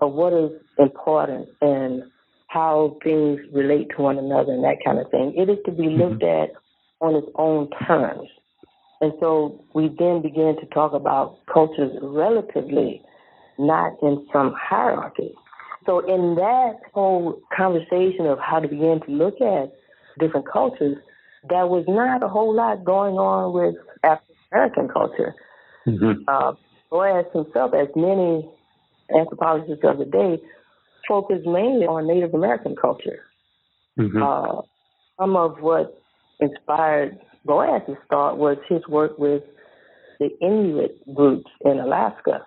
[0.00, 2.02] of what is important and
[2.48, 5.34] how things relate to one another and that kind of thing.
[5.36, 6.52] It is to be looked mm-hmm.
[6.52, 6.60] at
[7.00, 8.28] on its own terms.
[9.00, 13.02] And so we then begin to talk about cultures relatively,
[13.58, 15.34] not in some hierarchy.
[15.84, 19.72] So in that whole conversation of how to begin to look at
[20.18, 20.96] different cultures,
[21.48, 25.34] there was not a whole lot going on with African American culture.
[25.86, 26.22] Mm-hmm.
[26.28, 26.52] Uh,
[26.90, 28.48] Boas himself, as many
[29.14, 30.40] anthropologists of the day,
[31.08, 33.24] focused mainly on Native American culture.
[33.98, 34.22] Mm-hmm.
[34.22, 34.62] Uh,
[35.18, 36.00] some of what
[36.40, 39.42] inspired Boas's thought was his work with
[40.20, 42.46] the Inuit groups in Alaska.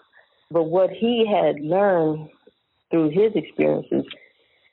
[0.49, 2.29] But what he had learned
[2.89, 4.05] through his experiences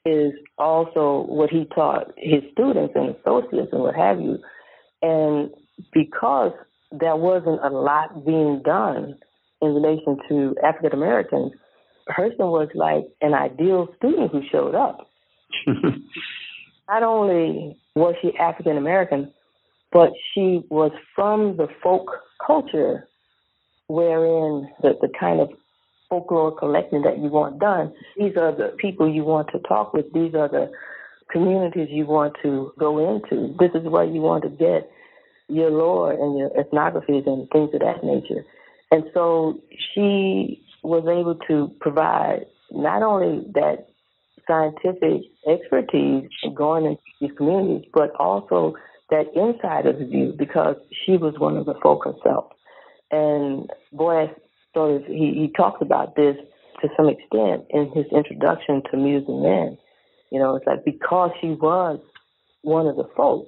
[0.06, 4.38] is also what he taught his students and associates and what have you.
[5.02, 5.50] And
[5.92, 6.52] because
[7.00, 9.16] there wasn't a lot being done
[9.62, 11.52] in relation to African Americans,
[12.08, 15.08] Hurston was like an ideal student who showed up.
[16.88, 19.32] Not only was she African American,
[19.92, 22.10] but she was from the folk
[22.44, 23.08] culture
[23.86, 25.48] wherein the, the kind of
[26.08, 30.12] folklore collecting that you want done, these are the people you want to talk with,
[30.12, 30.70] these are the
[31.30, 33.54] communities you want to go into.
[33.58, 34.90] This is where you want to get
[35.48, 38.44] your lore and your ethnographies and things of that nature.
[38.90, 39.60] And so
[39.94, 43.88] she was able to provide not only that
[44.46, 48.74] scientific expertise going into these communities, but also
[49.10, 52.52] that insider's view because she was one of the folk herself.
[53.10, 54.30] And Boas
[54.74, 56.36] sort of he, he talks about this
[56.82, 59.78] to some extent in his introduction to Mules and Men.
[60.30, 62.00] You know, it's like because she was
[62.62, 63.46] one of the folk,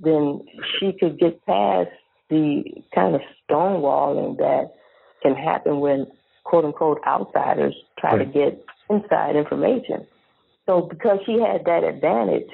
[0.00, 0.40] then
[0.78, 1.90] she could get past
[2.28, 2.62] the
[2.94, 4.74] kind of stonewalling that
[5.22, 6.06] can happen when
[6.44, 8.18] quote unquote outsiders try right.
[8.18, 10.06] to get inside information.
[10.66, 12.48] So because she had that advantage,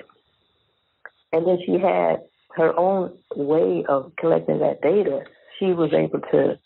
[1.32, 2.22] and then she had
[2.56, 5.20] her own way of collecting that data,
[5.58, 6.58] she was able to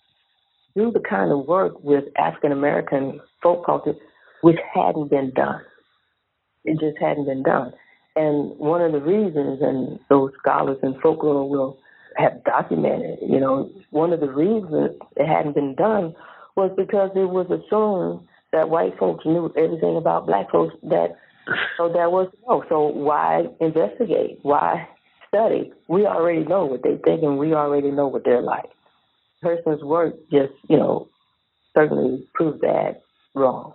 [0.77, 3.95] do the kind of work with African American folk culture
[4.43, 5.61] which hadn't been done.
[6.65, 7.73] It just hadn't been done.
[8.17, 11.79] And one of the reasons, and those scholars in folklore will
[12.17, 16.15] have documented, you know, one of the reasons it hadn't been done
[16.57, 21.17] was because it was assumed that white folks knew everything about black folks that
[21.77, 22.65] so that was no.
[22.69, 24.39] So why investigate?
[24.43, 24.89] Why
[25.29, 25.73] study?
[25.89, 28.71] We already know what they think and we already know what they're like.
[29.43, 31.09] Hurston's work just, you know,
[31.75, 33.03] certainly proves that
[33.35, 33.75] wrong.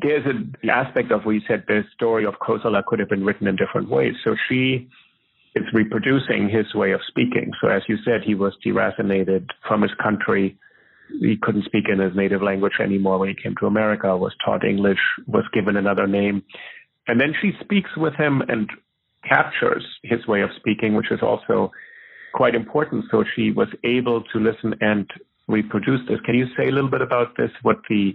[0.00, 3.46] there's an aspect of where you said the story of Kossola could have been written
[3.46, 4.14] in different ways.
[4.24, 4.88] So she
[5.54, 7.52] is reproducing his way of speaking.
[7.60, 10.56] So as you said, he was deracinated from his country.
[11.20, 14.64] He couldn't speak in his native language anymore when he came to America, was taught
[14.64, 16.42] English, was given another name.
[17.08, 18.70] And then she speaks with him and
[19.28, 21.72] captures his way of speaking, which is also
[22.34, 23.06] quite important.
[23.10, 25.10] So she was able to listen and
[25.48, 26.20] reproduce this.
[26.24, 27.50] Can you say a little bit about this?
[27.62, 28.14] What the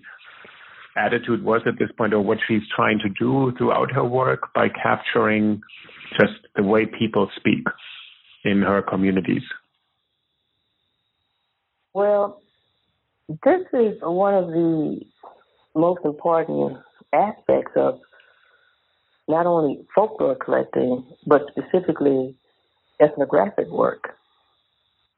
[0.96, 4.68] attitude was at this point, or what she's trying to do throughout her work by
[4.70, 5.62] capturing
[6.20, 7.66] just the way people speak
[8.44, 9.44] in her communities?
[11.94, 12.42] Well,
[13.30, 15.02] this is one of the
[15.76, 16.78] most important
[17.14, 18.00] aspects of
[19.28, 22.36] not only folklore collecting, but specifically
[23.02, 24.16] ethnographic work.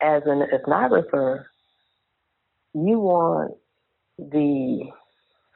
[0.02, 1.46] As an ethnographer,
[2.74, 3.56] you want
[4.18, 4.92] the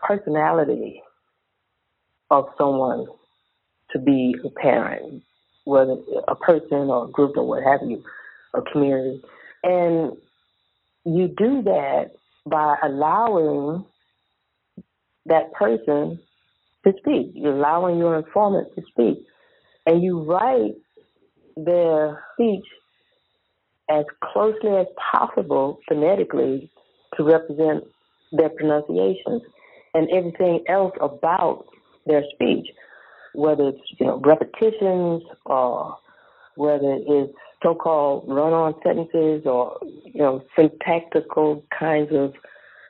[0.05, 1.01] personality
[2.29, 3.07] of someone
[3.91, 5.23] to be a parent,
[5.65, 8.03] whether a person or a group or what have you,
[8.53, 9.21] a community.
[9.63, 10.13] And
[11.05, 12.11] you do that
[12.45, 13.85] by allowing
[15.25, 16.19] that person
[16.85, 17.31] to speak.
[17.33, 19.25] You're allowing your informant to speak.
[19.85, 20.75] And you write
[21.55, 22.65] their speech
[23.89, 26.69] as closely as possible phonetically
[27.17, 27.83] to represent
[28.31, 29.41] their pronunciations
[29.93, 31.65] and everything else about
[32.05, 32.67] their speech,
[33.33, 35.97] whether it's you know repetitions or
[36.55, 42.33] whether it's so-called run-on sentences or you know syntactical kinds of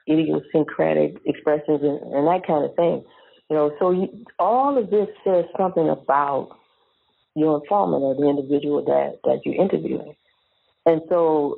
[0.09, 3.03] idiosyncratic expressions and, and that kind of thing.
[3.49, 6.57] You know, so you, all of this says something about
[7.35, 10.15] your informant or the individual that that you're interviewing,
[10.85, 11.57] and so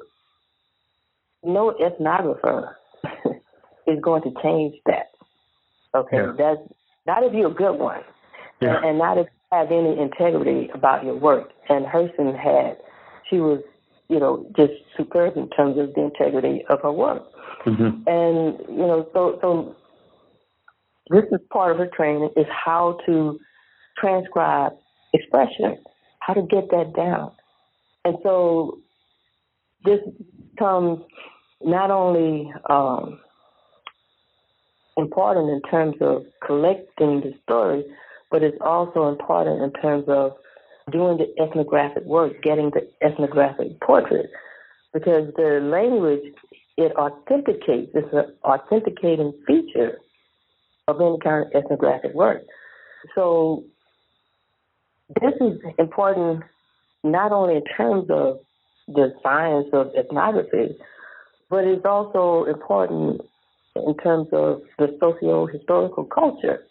[1.43, 2.73] no ethnographer
[3.87, 5.10] is going to change that.
[5.95, 6.33] Okay, yeah.
[6.37, 6.61] that's
[7.05, 8.01] not if you're a good one,
[8.61, 8.77] yeah.
[8.77, 11.49] and, and not if you have any integrity about your work.
[11.69, 12.77] And Hurston had,
[13.29, 13.61] she was,
[14.07, 17.23] you know, just superb in terms of the integrity of her work.
[17.65, 18.07] Mm-hmm.
[18.07, 19.75] And you know, so so
[21.09, 23.39] this is part of her training is how to
[23.99, 24.73] transcribe
[25.13, 25.77] expression,
[26.19, 27.31] how to get that down.
[28.05, 28.79] And so
[29.83, 29.99] this
[30.57, 30.99] comes
[31.61, 33.19] not only um,
[35.01, 37.83] important in terms of collecting the story,
[38.29, 40.33] but it's also important in terms of
[40.91, 44.29] doing the ethnographic work, getting the ethnographic portrait,
[44.93, 46.33] because the language
[46.77, 47.91] it authenticates.
[47.93, 49.99] It's an authenticating feature
[50.87, 52.41] of any kind of ethnographic work.
[53.15, 53.63] So
[55.21, 56.43] this is important
[57.03, 58.39] not only in terms of
[58.87, 60.77] the science of ethnography,
[61.49, 63.21] but it's also important
[63.75, 66.63] in terms of the socio-historical culture.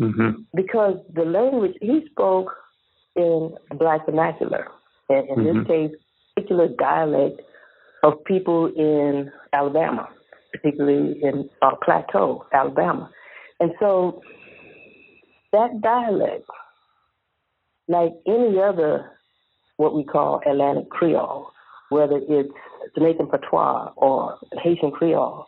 [0.00, 0.42] Mm-hmm.
[0.54, 2.52] Because the language he spoke
[3.14, 4.68] in black vernacular,
[5.08, 5.58] and in mm-hmm.
[5.58, 5.90] this case,
[6.34, 7.40] particular dialect
[8.02, 10.08] of people in Alabama,
[10.52, 13.10] particularly in uh, Plateau, Alabama.
[13.58, 14.20] And so
[15.52, 16.44] that dialect,
[17.88, 19.10] like any other
[19.78, 21.50] what we call Atlantic Creole,
[21.88, 22.52] whether it's
[22.96, 25.46] Jamaican Patois or Haitian Creole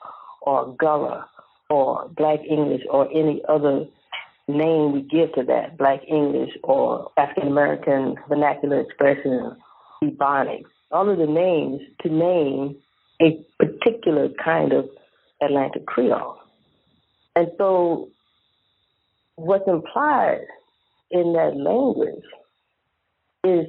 [0.48, 1.28] or Gullah
[1.68, 3.84] or Black English or any other
[4.48, 9.54] name we give to that, Black English or African American vernacular expression,
[10.02, 12.76] Ebonics, all of the names to name
[13.20, 14.88] a particular kind of
[15.42, 16.38] Atlantic Creole.
[17.36, 18.08] And so
[19.36, 20.46] what's implied
[21.10, 22.24] in that language
[23.44, 23.66] is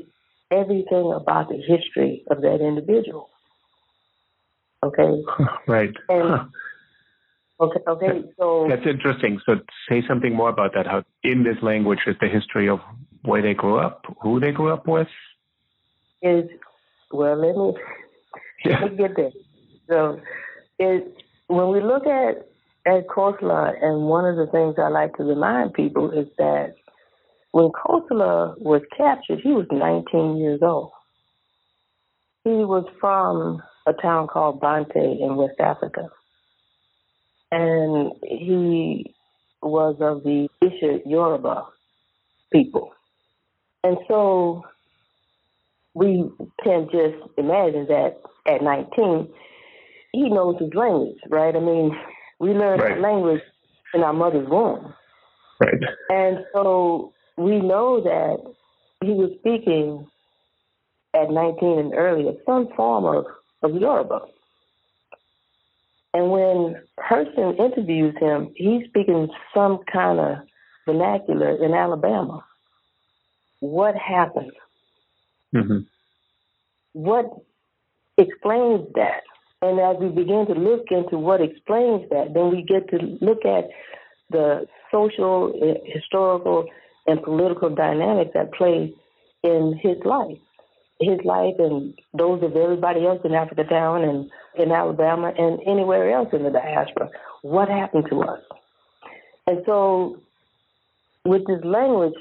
[0.50, 3.30] everything about the history of that individual.
[4.82, 5.22] Okay.
[5.68, 5.94] Right.
[6.08, 6.50] And,
[7.60, 7.80] okay.
[7.88, 8.24] Okay.
[8.38, 9.40] So that's interesting.
[9.46, 9.56] So
[9.88, 10.88] say something more about that.
[10.88, 12.80] How in this language is the history of
[13.24, 15.08] where they grew up, who they grew up with.
[16.22, 16.50] Is
[17.12, 17.82] well, let me
[18.66, 18.80] yeah.
[18.82, 19.32] let me get there.
[19.88, 20.20] So,
[20.80, 21.02] is
[21.48, 22.48] when we look at
[22.86, 26.76] at Kossola, and one of the things I like to remind people is that
[27.52, 30.92] when Kossola was captured, he was 19 years old.
[32.44, 36.10] He was from a town called Bante in West Africa.
[37.52, 39.14] And he
[39.62, 41.66] was of the Isha Yoruba
[42.52, 42.92] people.
[43.84, 44.64] And so
[45.94, 46.30] we
[46.64, 49.28] can just imagine that at 19,
[50.12, 51.56] he knows his language, right?
[51.56, 51.96] I mean,
[52.40, 53.00] we learn right.
[53.00, 53.42] language
[53.94, 54.94] in our mother's womb.
[55.60, 55.74] Right.
[56.10, 58.38] And so we know that
[59.04, 60.08] he was speaking
[61.14, 63.26] at 19 and earlier some form of,
[63.64, 64.22] of Yoruba.
[66.14, 70.38] And when Hurston interviews him, he's speaking some kind of
[70.86, 72.44] vernacular in Alabama.
[73.60, 74.52] What happened?
[75.54, 75.80] Mm-hmm.
[76.94, 77.26] What
[78.18, 79.22] explains that?
[79.62, 83.46] And as we begin to look into what explains that, then we get to look
[83.46, 83.70] at
[84.32, 86.66] the social, eh, historical,
[87.08, 88.94] and political dynamics at play
[89.44, 90.38] in his life.
[91.00, 96.14] His life and those of everybody else in Africa Town and in Alabama and anywhere
[96.14, 97.10] else in the diaspora.
[97.42, 98.40] What happened to us?
[99.48, 100.18] And so,
[101.26, 102.16] with this language,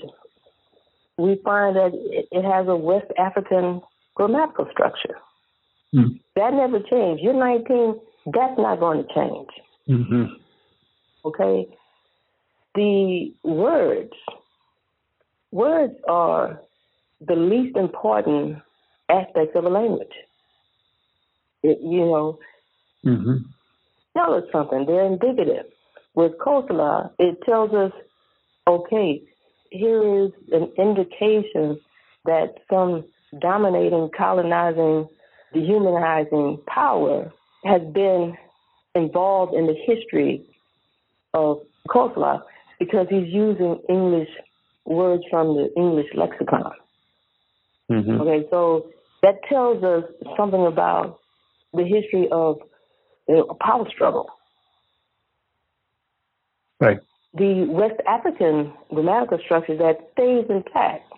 [1.16, 3.80] we find that it has a West African
[4.14, 5.16] grammatical structure.
[5.94, 6.20] Mm.
[6.36, 7.22] That never changed.
[7.22, 9.48] You're 19, that's not going to change.
[9.88, 10.24] Mm-hmm.
[11.24, 11.66] Okay?
[12.74, 14.12] The words
[15.50, 16.60] Words are
[17.26, 18.58] the least important
[19.08, 20.12] aspects of a language.
[21.62, 22.38] It, you know,
[23.04, 23.36] mm-hmm.
[24.16, 24.86] tell us something.
[24.86, 25.66] They're indicative.
[26.14, 27.92] With Kossola, it tells us,
[28.66, 29.22] okay,
[29.70, 31.80] here is an indication
[32.24, 33.04] that some
[33.40, 35.08] dominating, colonizing,
[35.52, 37.32] dehumanizing power
[37.64, 38.36] has been
[38.94, 40.44] involved in the history
[41.34, 42.42] of Kossola
[42.78, 44.28] because he's using English
[44.84, 46.72] words from the English lexicon.
[47.90, 48.20] Mm-hmm.
[48.20, 48.86] Okay, so
[49.22, 50.04] that tells us
[50.36, 51.18] something about
[51.72, 52.58] the history of
[53.26, 54.28] the power struggle.
[56.80, 56.98] Right.
[57.34, 61.12] The West African grammatical structure that stays intact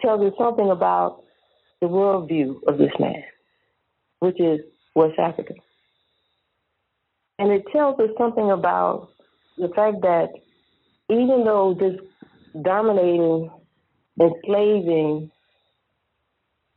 [0.00, 1.22] tells us something about
[1.80, 3.22] the worldview of this man,
[4.20, 4.60] which is
[4.94, 5.56] West African.
[7.38, 9.10] And it tells us something about
[9.58, 10.28] the fact that
[11.10, 12.00] even though this
[12.62, 13.50] dominating,
[14.20, 15.30] enslaving,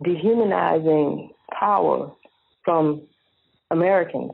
[0.04, 2.12] dehumanizing power
[2.64, 3.02] from
[3.70, 4.32] Americans,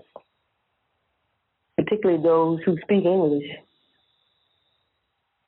[1.78, 3.48] particularly those who speak English,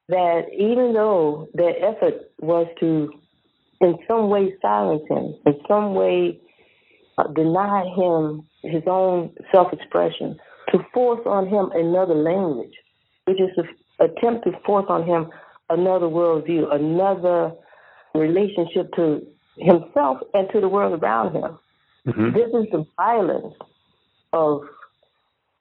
[0.09, 3.11] that even though their effort was to
[3.81, 6.39] in some way silence him, in some way
[7.17, 10.37] uh, deny him his own self expression,
[10.71, 12.73] to force on him another language,
[13.25, 13.49] which is
[13.99, 15.29] attempt to force on him
[15.69, 17.51] another worldview, another
[18.15, 19.21] relationship to
[19.59, 21.59] himself and to the world around him.
[22.07, 22.33] Mm-hmm.
[22.33, 23.55] This is the violence
[24.33, 24.61] of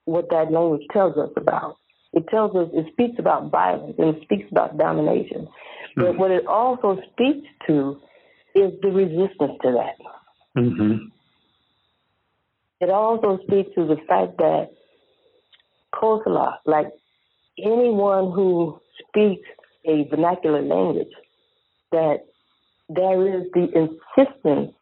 [0.05, 1.77] what that language tells us about.
[2.13, 5.47] It tells us, it speaks about violence and it speaks about domination.
[5.47, 6.01] Mm-hmm.
[6.01, 7.99] But what it also speaks to
[8.55, 9.95] is the resistance to that.
[10.57, 11.05] Mm-hmm.
[12.81, 14.69] It also speaks to the fact that
[15.93, 16.87] Kossola, like
[17.57, 19.47] anyone who speaks
[19.85, 21.11] a vernacular language,
[21.91, 22.25] that
[22.89, 24.73] there is the insistence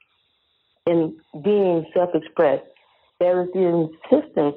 [0.86, 2.64] in being self-expressed.
[3.20, 4.56] There is the insistence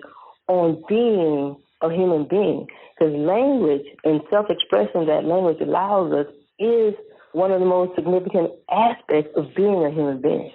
[0.48, 2.66] on being a human being.
[2.98, 6.26] Because language and self-expression that language allows us
[6.58, 6.94] is
[7.32, 10.52] one of the most significant aspects of being a human being.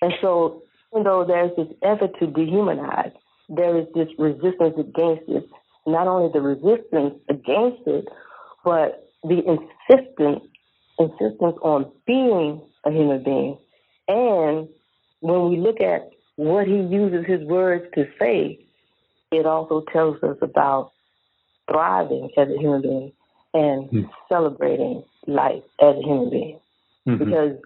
[0.00, 0.62] And so,
[0.92, 3.12] even though there's this effort to dehumanize,
[3.48, 5.48] there is this resistance against it.
[5.86, 8.06] Not only the resistance against it,
[8.64, 10.44] but the insistence
[10.98, 13.58] insistence on being a human being.
[14.08, 14.68] And
[15.20, 18.58] when we look at what he uses his words to say,
[19.32, 20.92] it also tells us about
[21.70, 23.12] thriving as a human being
[23.54, 24.10] and mm.
[24.28, 26.60] celebrating life as a human being.
[27.08, 27.24] Mm-hmm.
[27.24, 27.56] Because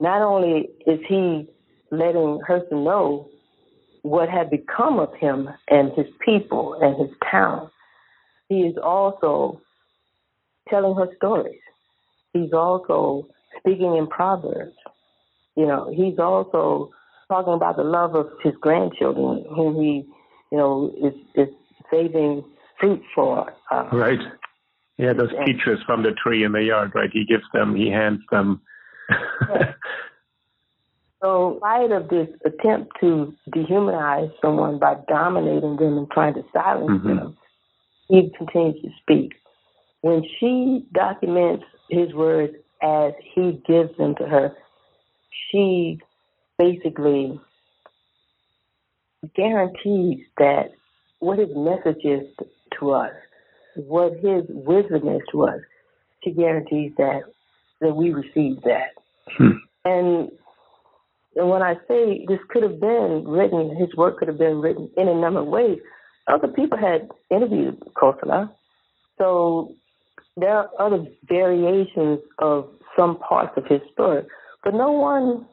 [0.00, 1.48] not only is he
[1.90, 3.28] letting Hurston know
[4.02, 7.70] what had become of him and his people and his town,
[8.48, 9.60] he is also
[10.68, 11.60] telling her stories.
[12.32, 14.76] He's also speaking in proverbs.
[15.56, 16.90] You know, he's also
[17.28, 20.04] talking about the love of his grandchildren, whom he,
[20.52, 21.54] you know, is is
[21.90, 22.44] saving
[22.78, 23.52] fruit for.
[23.70, 24.18] Uh, right.
[24.98, 27.10] Yeah, those and, peaches from the tree in the yard, right?
[27.12, 28.60] He gives them, he hands them.
[31.20, 36.44] So, in spite of this attempt to dehumanize someone by dominating them and trying to
[36.52, 37.08] silence mm-hmm.
[37.08, 37.36] them,
[38.08, 39.32] he continues to speak.
[40.02, 44.56] When she documents his words as he gives them to her,
[45.50, 45.98] she
[46.58, 47.40] basically
[49.34, 50.70] guarantees that
[51.20, 52.26] what his message is
[52.78, 53.12] to us,
[53.74, 55.60] what his wisdom is to us,
[56.22, 57.22] she guarantees that
[57.80, 58.90] that we receive that.
[59.36, 59.58] Hmm.
[59.84, 60.30] And
[61.36, 64.90] and when I say this could have been written, his work could have been written
[64.96, 65.78] in a number of ways.
[66.26, 68.50] Other people had interviewed Kossola.
[69.18, 69.74] So
[70.40, 74.22] there are other variations of some parts of his story,
[74.64, 75.46] but no one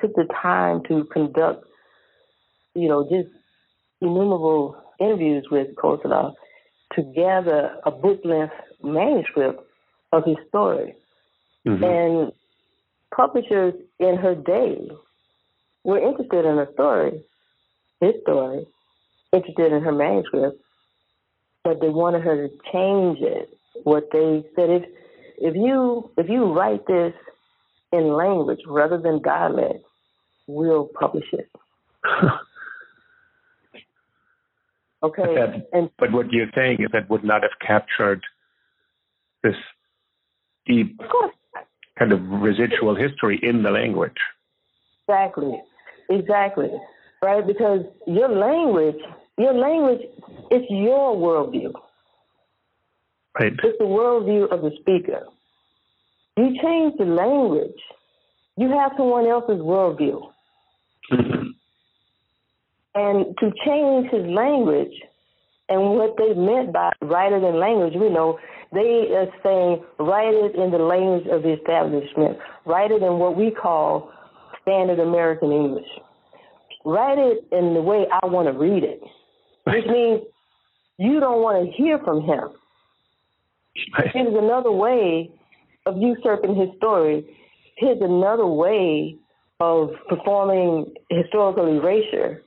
[0.00, 1.64] took the time to conduct,
[2.74, 3.28] you know, just
[4.00, 6.32] innumerable interviews with Kossola
[6.94, 9.62] to gather a book length manuscript
[10.12, 10.94] of his story.
[11.66, 11.84] Mm-hmm.
[11.84, 12.32] And
[13.14, 14.90] publishers in her day
[15.84, 17.22] were interested in her story,
[18.00, 18.66] his story,
[19.32, 20.60] interested in her manuscript,
[21.64, 23.48] but they wanted her to change it
[23.84, 24.82] what they said if
[25.38, 27.12] if you if you write this
[27.92, 29.84] in language rather than dialect,
[30.46, 31.50] we'll publish it.
[35.02, 35.22] okay.
[35.22, 38.22] But, that, and, but what you're saying is that would not have captured
[39.42, 39.56] this
[40.66, 41.00] deep
[41.98, 44.16] kind of residual history in the language.
[45.08, 45.60] Exactly.
[46.08, 46.70] Exactly.
[47.22, 47.46] Right?
[47.46, 49.00] Because your language
[49.38, 50.02] your language
[50.50, 51.72] is your worldview.
[53.38, 53.52] Right.
[53.52, 55.26] It's the worldview of the speaker.
[56.36, 57.80] You change the language,
[58.56, 60.30] you have someone else's worldview.
[61.10, 61.48] Mm-hmm.
[62.94, 64.92] And to change his language
[65.68, 68.38] and what they meant by write it in language, we know
[68.72, 73.36] they are saying write it in the language of the establishment, write it in what
[73.36, 74.10] we call
[74.62, 75.88] standard American English.
[76.84, 79.00] Write it in the way I want to read it,
[79.64, 80.22] which means
[80.98, 82.50] you don't want to hear from him.
[83.74, 85.30] Here's another way
[85.86, 87.24] of usurping his story.
[87.76, 89.16] Here's another way
[89.60, 92.42] of performing historical erasure.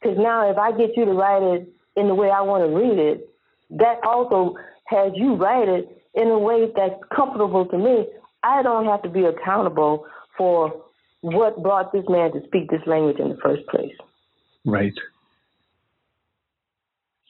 [0.00, 2.76] Because now, if I get you to write it in the way I want to
[2.76, 3.28] read it,
[3.70, 4.54] that also
[4.84, 8.06] has you write it in a way that's comfortable to me.
[8.42, 10.06] I don't have to be accountable
[10.36, 10.84] for
[11.20, 13.94] what brought this man to speak this language in the first place.
[14.64, 14.94] Right.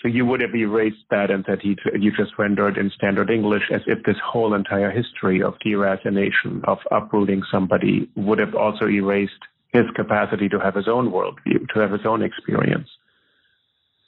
[0.01, 3.65] So you would have erased that and that he, you just rendered in standard English
[3.73, 9.33] as if this whole entire history of deracination, of uprooting somebody, would have also erased
[9.73, 12.89] his capacity to have his own worldview, to have his own experience.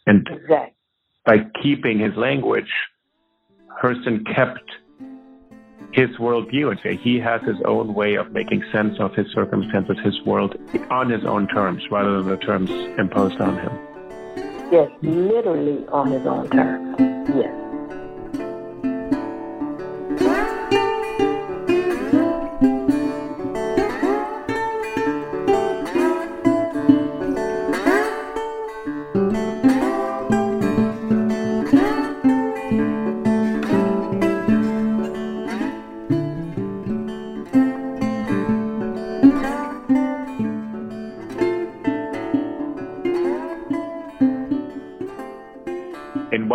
[0.07, 0.75] And exactly.
[1.27, 2.71] by keeping his language,
[3.83, 4.71] Hurston kept
[5.93, 9.97] his worldview and say he has his own way of making sense of his circumstances,
[10.05, 10.57] his world
[10.89, 13.90] on his own terms rather than the terms imposed on him.
[14.71, 16.97] Yes, literally on his own terms.
[17.35, 17.70] Yes.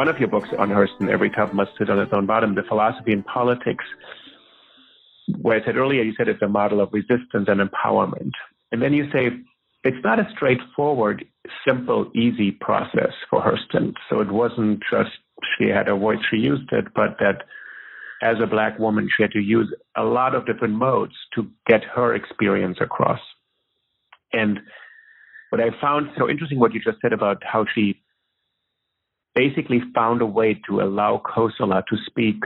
[0.06, 2.62] One of your books on Hurston, Every Tub Must Sit on Its Own Bottom, The
[2.62, 3.84] Philosophy and Politics,
[5.42, 8.30] where I said earlier, you said it's a model of resistance and empowerment.
[8.72, 9.32] And then you say
[9.84, 11.26] it's not a straightforward,
[11.68, 13.96] simple, easy process for Hurston.
[14.08, 15.10] So it wasn't just
[15.58, 17.46] she had a voice, she used it, but that
[18.22, 21.84] as a black woman, she had to use a lot of different modes to get
[21.84, 23.22] her experience across.
[24.34, 24.60] And
[25.50, 28.04] what I found so interesting, what you just said about how she
[29.36, 32.44] basically found a way to allow Kossola to speak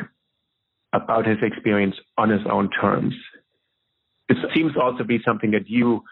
[0.91, 3.13] about his experience on his own terms.
[4.27, 6.03] It seems also to be something that you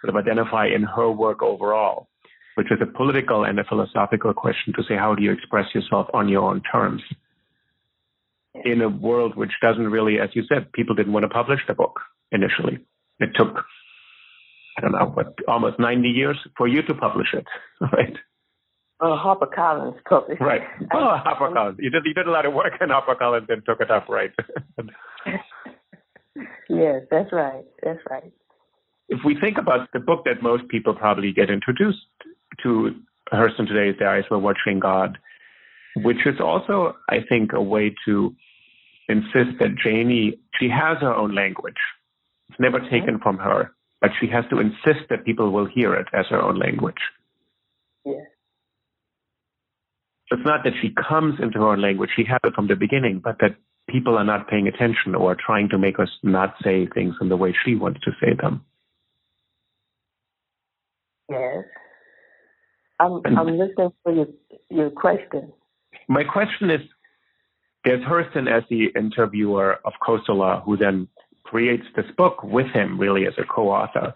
[0.00, 2.08] sort of identify in her work overall,
[2.56, 6.08] which is a political and a philosophical question to say, how do you express yourself
[6.14, 7.02] on your own terms?
[8.64, 11.74] In a world which doesn't really, as you said, people didn't want to publish the
[11.74, 12.00] book
[12.32, 12.78] initially.
[13.18, 13.64] It took,
[14.78, 17.46] I don't know, what, almost 90 years for you to publish it,
[17.80, 18.16] right?
[19.00, 20.40] Uh, HarperCollins published.
[20.40, 20.62] Right.
[20.92, 21.76] Oh, HarperCollins.
[21.78, 24.30] You did, you did a lot of work in HarperCollins and took it up, right?
[26.68, 27.64] yes, that's right.
[27.82, 28.32] That's right.
[29.08, 32.06] If we think about the book that most people probably get introduced
[32.62, 32.94] to
[33.32, 35.18] Hurston today is Their Eyes Were Watching God,
[35.96, 38.34] which is also, I think, a way to
[39.08, 41.74] insist that Janie, she has her own language.
[42.48, 42.90] It's never mm-hmm.
[42.94, 46.40] taken from her, but she has to insist that people will hear it as her
[46.40, 47.00] own language.
[48.04, 48.26] Yes.
[50.34, 53.20] It's not that she comes into her own language, she has it from the beginning,
[53.22, 53.54] but that
[53.88, 57.36] people are not paying attention or trying to make us not say things in the
[57.36, 58.64] way she wants to say them.
[61.30, 61.64] Yes.
[62.98, 64.26] I'm I'm listening for your
[64.70, 65.52] your question.
[66.08, 66.80] My question is
[67.84, 71.06] there's Hurston as the interviewer of Kossola, who then
[71.44, 74.14] creates this book with him, really, as a co-author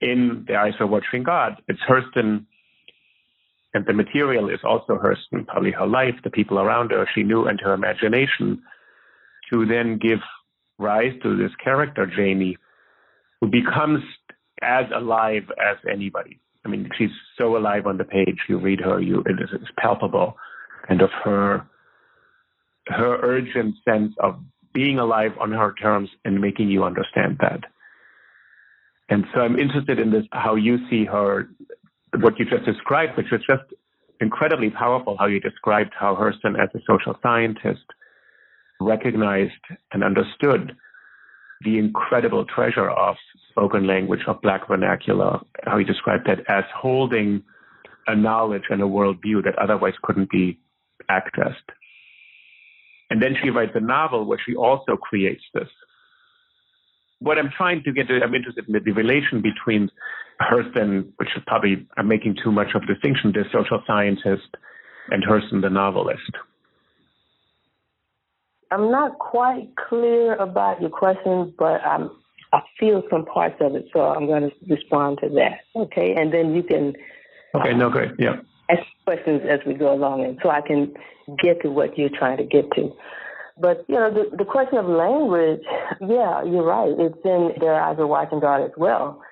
[0.00, 1.62] in Their Eyes Were Watching God.
[1.68, 2.46] It's Hurston,
[3.74, 7.22] and the material is also hers and probably her life, the people around her, she
[7.22, 8.62] knew, and her imagination,
[9.50, 10.18] to then give
[10.78, 12.56] rise to this character, Janie,
[13.40, 14.02] who becomes
[14.62, 16.38] as alive as anybody.
[16.64, 18.38] I mean, she's so alive on the page.
[18.48, 20.36] You read her, you it is it's palpable,
[20.88, 21.66] and of her
[22.88, 24.40] her urgent sense of
[24.72, 27.60] being alive on her terms and making you understand that.
[29.08, 31.48] And so I'm interested in this, how you see her,
[32.20, 33.64] what you just described, which was just
[34.20, 37.84] incredibly powerful, how you described how Hurston, as a social scientist,
[38.80, 39.52] recognized
[39.92, 40.76] and understood
[41.64, 43.16] the incredible treasure of
[43.50, 47.42] spoken language, of Black vernacular, how he described that as holding
[48.06, 50.58] a knowledge and a worldview that otherwise couldn't be
[51.10, 51.68] accessed.
[53.10, 55.68] And then she writes a novel where she also creates this.
[57.20, 59.90] What I'm trying to get to, I'm interested in the relation between
[60.42, 64.56] Hurston, which is probably, I'm making too much of a distinction, the social scientist,
[65.10, 66.32] and Hurston, the novelist.
[68.70, 72.10] I'm not quite clear about your question, but I'm
[72.52, 75.60] I feel some parts of it, so I'm going to respond to that.
[75.74, 76.92] Okay, and then you can.
[77.54, 77.74] Okay.
[77.74, 77.88] No.
[77.88, 78.12] Great.
[78.18, 78.32] Yeah.
[78.32, 80.92] Uh, ask questions as we go along, and so I can
[81.42, 82.92] get to what you're trying to get to.
[83.58, 85.62] But you know, the the question of language,
[86.00, 86.92] yeah, you're right.
[86.98, 89.22] It's in their eyes are watching God as well.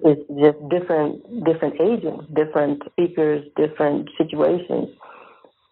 [0.00, 4.88] It's just different different agents, different speakers, different situations.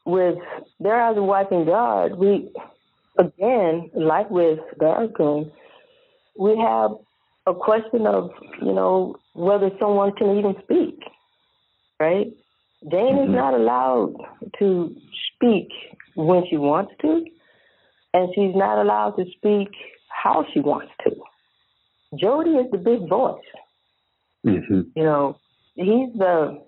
[0.05, 0.39] With
[0.81, 2.51] their eyes are watching God, we
[3.19, 5.53] again, like with Barracoon,
[6.39, 6.93] we have
[7.47, 10.99] a question of, you know, whether someone can even speak,
[12.01, 12.27] right?
[12.91, 13.31] Jane mm-hmm.
[13.31, 14.15] is not allowed
[14.59, 14.95] to
[15.35, 15.69] speak
[16.17, 17.25] when she wants to,
[18.13, 19.69] and she's not allowed to speak
[20.09, 21.15] how she wants to.
[22.19, 23.45] Jody is the big voice.
[24.47, 24.81] Mm-hmm.
[24.95, 25.39] You know,
[25.75, 26.63] he's the,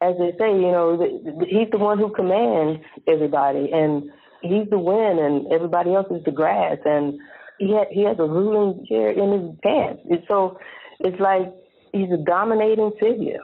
[0.00, 4.10] as they say, you know, the, the, he's the one who commands everybody, and
[4.42, 7.18] he's the wind and everybody else is the grass and
[7.58, 10.02] he had, he has a ruling chair in his pants.
[10.26, 10.58] So
[11.00, 11.52] it's like
[11.92, 13.40] he's a dominating figure.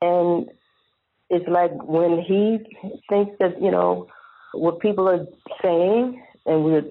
[0.00, 0.48] And
[1.30, 2.58] it's like when he
[3.08, 4.08] thinks that, you know,
[4.52, 5.26] what people are
[5.62, 6.84] saying, and we're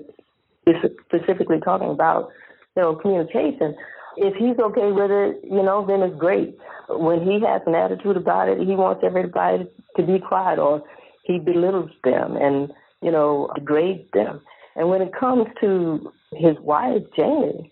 [1.07, 2.29] specifically talking about,
[2.75, 3.75] you know, communication,
[4.17, 6.57] if he's okay with it, you know, then it's great.
[6.89, 10.83] When he has an attitude about it, he wants everybody to be quiet or
[11.23, 14.41] he belittles them and, you know, degrades them.
[14.75, 17.71] And when it comes to his wife, Janie,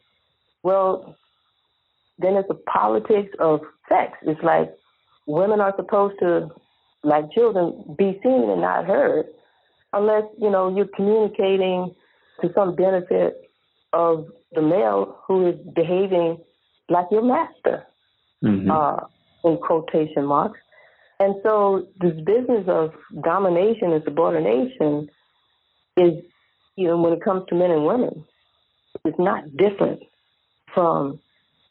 [0.64, 1.16] well,
[2.20, 4.14] then it's a politics of sex.
[4.24, 4.74] It's like
[5.28, 6.50] women are supposed to,
[7.04, 9.26] like children, be seen and not heard
[9.94, 11.96] unless, you know, you're communicating
[12.42, 13.45] to some benefit
[13.96, 16.38] of the male who is behaving
[16.90, 17.88] like your master,
[18.44, 18.70] mm-hmm.
[18.70, 18.98] uh,
[19.50, 20.60] in quotation marks.
[21.20, 22.92] And so this business of
[23.24, 25.08] domination and subordination
[25.98, 26.14] is,
[26.76, 28.26] you know, when it comes to men and women,
[29.06, 30.02] it's not different
[30.74, 31.20] from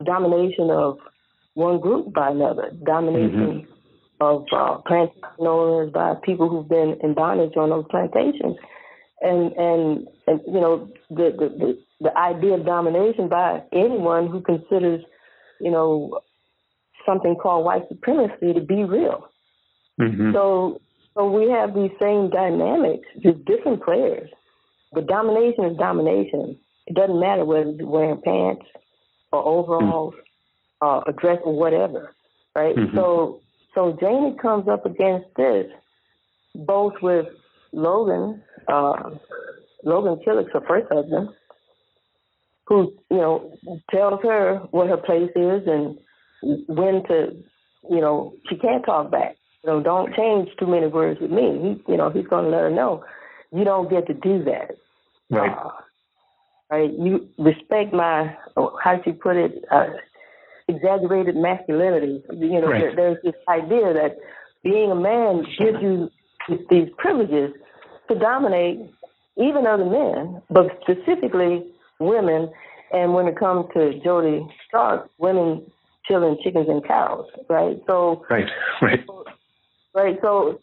[0.04, 0.98] domination of
[1.54, 4.22] one group by another, domination mm-hmm.
[4.22, 8.56] of uh, plantation owners by people who've been in bondage on those plantations,
[9.20, 14.40] and and and you know the the the, the idea of domination by anyone who
[14.40, 15.02] considers,
[15.60, 16.20] you know,
[17.06, 19.28] something called white supremacy to be real.
[20.00, 20.32] Mm-hmm.
[20.32, 20.80] So
[21.14, 24.28] so we have these same dynamics, just different players.
[24.92, 26.58] But domination is domination.
[26.86, 28.66] It doesn't matter whether you're wearing pants
[29.32, 30.86] or overalls mm-hmm.
[30.86, 32.14] or a dress or whatever,
[32.54, 32.74] right?
[32.74, 32.96] Mm-hmm.
[32.96, 33.40] So
[33.74, 35.66] so Janie comes up against this
[36.54, 37.26] both with
[37.72, 39.10] Logan, uh,
[39.82, 41.28] Logan Killicks her first husband,
[42.66, 43.56] who you know
[43.90, 45.98] tells her what her place is and
[46.68, 47.36] when to,
[47.90, 49.36] you know, she can't talk back.
[49.62, 51.78] You know, don't change too many words with me.
[51.86, 53.04] He, you know, he's going to let her know
[53.52, 54.72] you don't get to do that.
[55.30, 55.50] Right.
[55.50, 55.70] Uh,
[56.70, 56.90] right.
[56.92, 59.86] You respect my, how she put it, uh,
[60.68, 62.22] exaggerated masculinity.
[62.32, 62.80] You know, right.
[62.80, 64.16] there, there's this idea that
[64.62, 66.10] being a man gives you
[66.68, 67.52] these privileges
[68.08, 68.80] to dominate
[69.36, 71.64] even other men, but specifically
[71.98, 72.50] women.
[72.92, 75.64] And when it comes to Jody Stark, women
[76.06, 77.80] killing chickens and cows, right?
[77.86, 78.46] So right,
[78.82, 79.00] right,
[79.94, 80.18] right.
[80.22, 80.60] So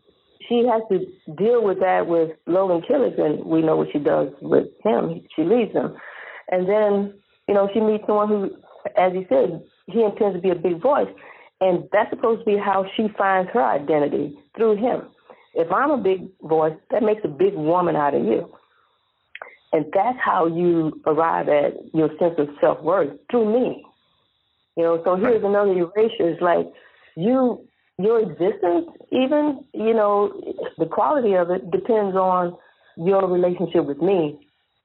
[0.47, 1.05] she has to
[1.35, 5.21] deal with that with Logan Killick, and we know what she does with him.
[5.35, 5.95] She leaves him,
[6.49, 7.13] and then
[7.47, 8.51] you know she meets someone who,
[8.97, 11.09] as he said, he intends to be a big voice,
[11.59, 15.01] and that's supposed to be how she finds her identity through him.
[15.53, 18.49] If I'm a big voice, that makes a big woman out of you.
[19.73, 23.85] And that's how you arrive at your sense of self worth through me.
[24.75, 26.29] You know, so here's another erasure.
[26.29, 26.67] It's like
[27.15, 27.67] you
[27.99, 30.33] your existence even, you know,
[30.77, 32.57] the quality of it depends on
[32.97, 34.39] your relationship with me.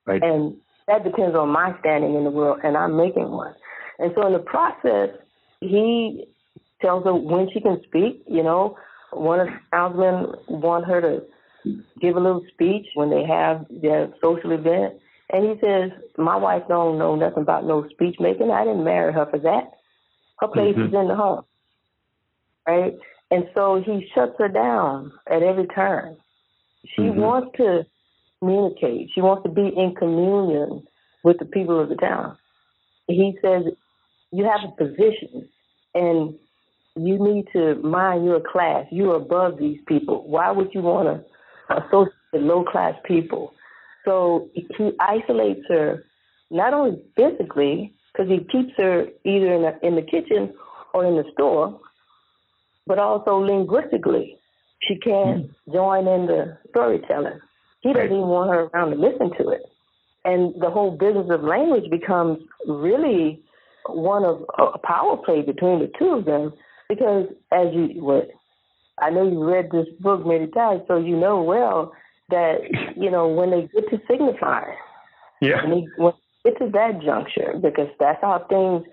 [0.07, 0.23] Right.
[0.23, 0.57] And
[0.87, 3.55] that depends on my standing in the world and I'm making one.
[3.99, 5.11] And so in the process,
[5.61, 6.27] he
[6.81, 8.77] tells her when she can speak, you know,
[9.13, 11.23] one of the want her to
[12.01, 14.95] give a little speech when they have their social event.
[15.31, 18.51] And he says, My wife don't know nothing about no speech making.
[18.51, 19.73] I didn't marry her for that.
[20.39, 20.95] Her place mm-hmm.
[20.95, 21.43] is in the home.
[22.67, 22.95] Right?
[23.31, 26.17] And so he shuts her down at every turn.
[26.95, 27.21] She mm-hmm.
[27.21, 27.85] wants to
[28.39, 29.11] communicate.
[29.15, 30.87] She wants to be in communion
[31.25, 32.37] with the people of the town.
[33.09, 33.65] He says,
[34.31, 35.49] You have a position
[35.95, 36.35] and
[36.97, 38.87] you need to mind your class.
[38.91, 40.27] You're above these people.
[40.27, 41.25] Why would you want to
[41.71, 43.55] associate with low class people?
[44.05, 46.05] So he isolates her
[46.51, 50.55] not only physically, because he keeps her either in the, in the kitchen
[50.95, 51.79] or in the store,
[52.87, 54.39] but also linguistically.
[54.83, 55.73] She can't mm-hmm.
[55.73, 57.41] join in the storytelling.
[57.81, 59.63] He doesn't even want her around to listen to it.
[60.25, 63.43] And the whole business of language becomes really
[63.89, 66.53] one of a power play between the two of them
[66.89, 68.29] because as you what
[69.01, 71.93] I know you read this book many times, so you know well
[72.31, 72.59] that
[72.97, 74.65] you know when they get to signify,
[75.41, 76.13] yeah, when they, when
[76.47, 78.85] get to that juncture because that's how things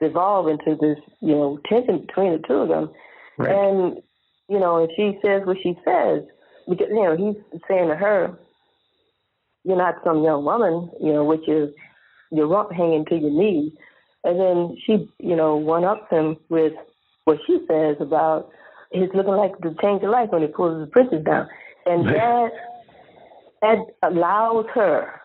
[0.00, 2.90] evolve into this, you know, tension between the two of them.
[3.38, 3.50] Right.
[3.50, 4.02] And,
[4.48, 6.22] you know, if she says what she says,
[6.68, 8.36] because, you know, he's saying to her,
[9.64, 11.70] you're not some young woman, you know, which is
[12.30, 13.72] your rump hanging to your knees.
[14.24, 16.72] And then she, you know, one ups him with
[17.24, 18.50] what she says about
[18.90, 21.48] he's looking like to change of life when he pulls the britches down.
[21.86, 22.50] And that
[23.62, 25.20] that allows her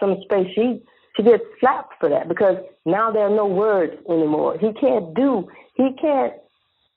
[0.00, 0.48] some space.
[0.54, 0.82] She
[1.16, 4.56] she gets slapped for that because now there are no words anymore.
[4.58, 6.32] He can't do, he can't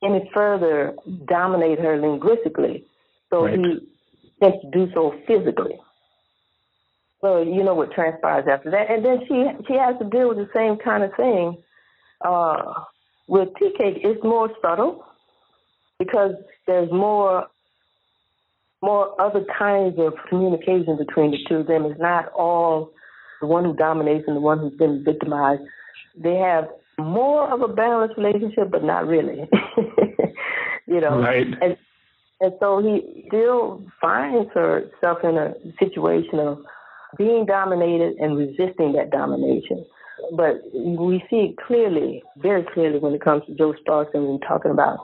[0.04, 0.96] any further
[1.28, 2.86] dominate her linguistically.
[3.30, 3.58] So right.
[3.60, 3.80] he
[4.42, 5.78] has to do so physically.
[7.22, 8.90] So you know what transpires after that.
[8.90, 11.58] And then she she has to deal with the same kind of thing
[12.24, 12.74] uh,
[13.28, 13.98] with tea cake.
[14.04, 15.04] It's more subtle
[16.00, 16.34] because
[16.68, 17.48] there's more
[18.82, 21.86] more other kinds of communication between the two of them.
[21.86, 22.92] It's not all
[23.42, 25.62] the one who dominates and the one who's been victimized,
[26.18, 26.66] they have
[26.98, 29.50] more of a balanced relationship, but not really.
[30.88, 31.48] you know, right.
[31.62, 31.78] and
[32.42, 36.60] and so he still finds herself in a situation of
[37.18, 39.86] being dominated and resisting that domination.
[40.36, 44.38] But we see it clearly, very clearly, when it comes to Joe Starks and we're
[44.40, 45.00] talking about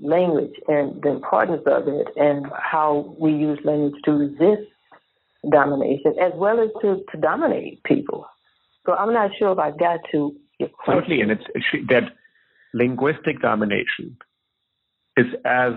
[0.00, 4.68] language and the importance of it and how we use language to resist
[5.52, 8.26] domination as well as to, to dominate people.
[8.86, 10.34] So I'm not sure if I've got to
[10.86, 11.44] Certainly, and it's,
[11.88, 12.12] that
[12.72, 14.16] linguistic domination
[15.16, 15.72] is as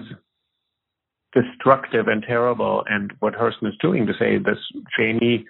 [1.33, 2.83] destructive and terrible.
[2.87, 4.59] And what Hurston is doing to say this,
[4.97, 5.45] Janie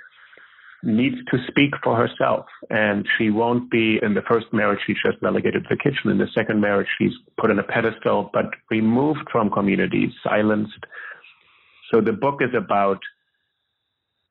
[0.83, 2.45] needs to speak for herself.
[2.69, 6.11] And she won't be in the first marriage, she's just relegated to the kitchen.
[6.11, 10.85] In the second marriage, she's put on a pedestal, but removed from community, silenced.
[11.91, 12.99] So the book is about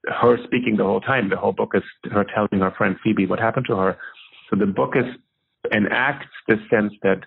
[0.05, 1.30] her speaking the whole time.
[1.30, 1.82] The whole book is
[2.12, 3.99] her telling her friend Pheoby what happened to her.
[4.51, 5.05] So the book is
[5.72, 7.22] enacts the sense that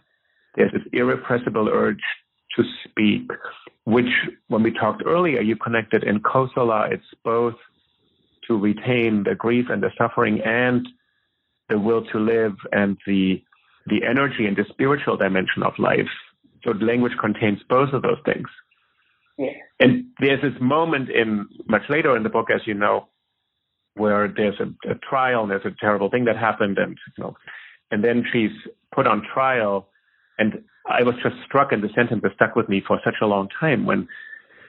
[0.55, 2.01] there's this irrepressible urge
[2.55, 3.29] to speak,
[3.83, 4.11] which
[4.47, 7.55] when we talked earlier, you connected in Kossola, it's both
[8.49, 10.87] to retain the grief and the suffering and
[11.69, 13.41] the will to live and the
[13.85, 16.09] the energy and the spiritual dimension of life.
[16.63, 18.47] So the language contains both of those things.
[19.37, 19.53] Yeah.
[19.79, 23.07] And there's this moment in much later in the book, as you know,
[23.95, 27.35] where there's a, a trial and there's a terrible thing that happened, and you know,
[27.89, 28.51] and then she's
[28.93, 29.87] put on trial,
[30.37, 33.25] and I was just struck, and the sentence that stuck with me for such a
[33.25, 34.07] long time when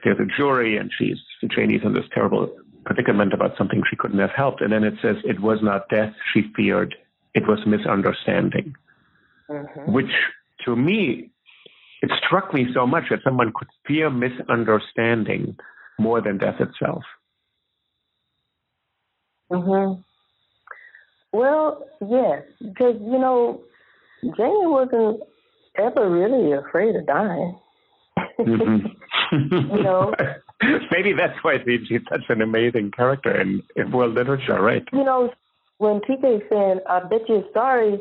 [0.05, 2.55] there's a jury and she's the Janie's in this terrible
[2.85, 6.13] predicament about something she couldn't have helped, and then it says it was not death
[6.33, 6.95] she feared,
[7.35, 8.75] it was misunderstanding,
[9.51, 9.93] Mm-hmm.
[9.93, 10.13] which
[10.65, 11.31] to me
[12.03, 15.57] it struck me so much that someone could fear misunderstanding
[15.99, 17.03] more than death itself.
[19.51, 20.05] Mhm.
[21.33, 23.63] Well, yes, because you know,
[24.23, 25.21] Janie wasn't
[25.77, 27.59] ever really afraid of dying.
[28.39, 28.97] Mhm.
[29.33, 30.15] You know?
[30.91, 34.85] maybe that's why she- she's such an amazing character in, in world literature, right?
[34.93, 35.33] you know,
[35.79, 38.01] when Tea Cake said, "I bet you're sorry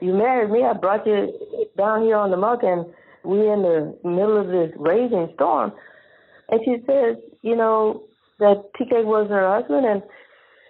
[0.00, 0.62] you married me.
[0.62, 1.32] I brought you
[1.76, 2.86] down here on the muck, and
[3.24, 5.72] we're in the middle of this raging storm."
[6.48, 8.04] And she says, you know,
[8.38, 10.02] that Tea Cake was her husband, and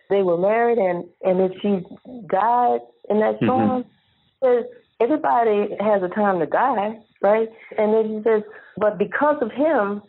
[0.09, 1.85] they were married, and and if she
[2.31, 2.81] died
[3.11, 3.47] in that mm-hmm.
[3.47, 4.65] storm, she says
[5.01, 7.49] everybody has a time to die, right?
[7.77, 8.43] And then she says,
[8.77, 10.03] but because of him,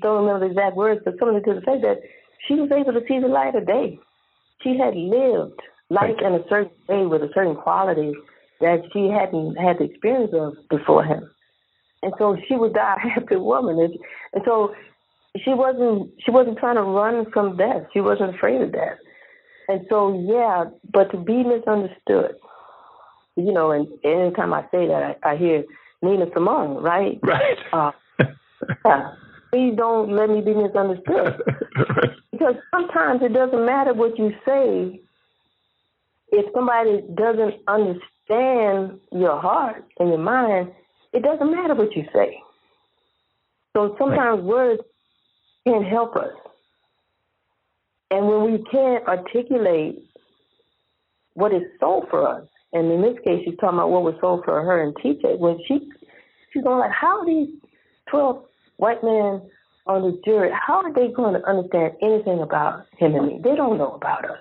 [0.00, 1.98] don't remember the exact words, but something to the effect that
[2.46, 3.98] she was able to see the light of day.
[4.62, 8.12] She had lived life in a certain way with a certain quality
[8.60, 11.30] that she hadn't had the experience of before him.
[12.02, 13.78] And so she would die a happy woman.
[13.78, 13.94] And,
[14.32, 14.74] and so
[15.44, 17.82] she wasn't she wasn't trying to run from death.
[17.92, 18.98] She wasn't afraid of death.
[19.68, 22.36] And so yeah, but to be misunderstood,
[23.36, 25.64] you know, and anytime I say that I, I hear
[26.02, 27.18] Nina Simone, right?
[27.22, 27.58] Right.
[27.72, 27.90] Uh,
[28.84, 29.12] yeah.
[29.56, 31.40] Please don't let me be misunderstood.
[32.30, 35.00] Because sometimes it doesn't matter what you say
[36.28, 40.70] if somebody doesn't understand your heart and your mind,
[41.14, 42.38] it doesn't matter what you say.
[43.74, 44.82] So sometimes words
[45.66, 46.34] can't help us.
[48.10, 50.04] And when we can't articulate
[51.32, 54.44] what is sold for us, and in this case, she's talking about what was sold
[54.44, 55.88] for her and Tea Cake, when she
[56.52, 57.48] she's going like, how are these
[58.10, 58.45] 12
[58.76, 59.42] white men
[59.86, 63.40] on the jury, how are they going to understand anything about him and me?
[63.42, 64.38] They don't know about us.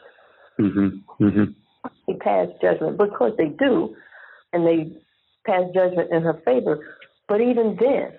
[0.60, 1.24] Mm-hmm.
[1.24, 1.52] Mm-hmm.
[2.08, 3.96] They pass judgment, course they do,
[4.54, 4.92] and they
[5.46, 6.98] pass judgment in her favor.
[7.28, 8.14] But even then,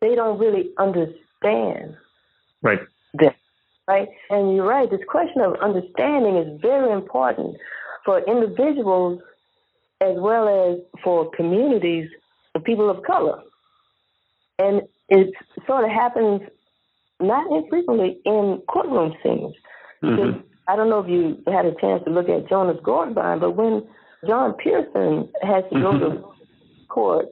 [0.00, 1.96] they don't really understand
[2.62, 2.80] Right.
[3.12, 3.32] this,
[3.86, 4.08] right?
[4.30, 7.56] And you're right, this question of understanding is very important
[8.04, 9.20] for individuals
[10.00, 12.08] as well as for communities
[12.54, 13.42] of people of color.
[14.58, 15.32] And it
[15.66, 16.42] sort of happens
[17.20, 19.54] not infrequently in courtroom scenes.
[20.02, 20.42] Mhm.
[20.66, 23.52] I don't know if you had a chance to look at Jonah's Gourd Vine, but
[23.52, 23.86] when
[24.26, 26.24] John Pearson has to go to
[26.88, 27.26] court,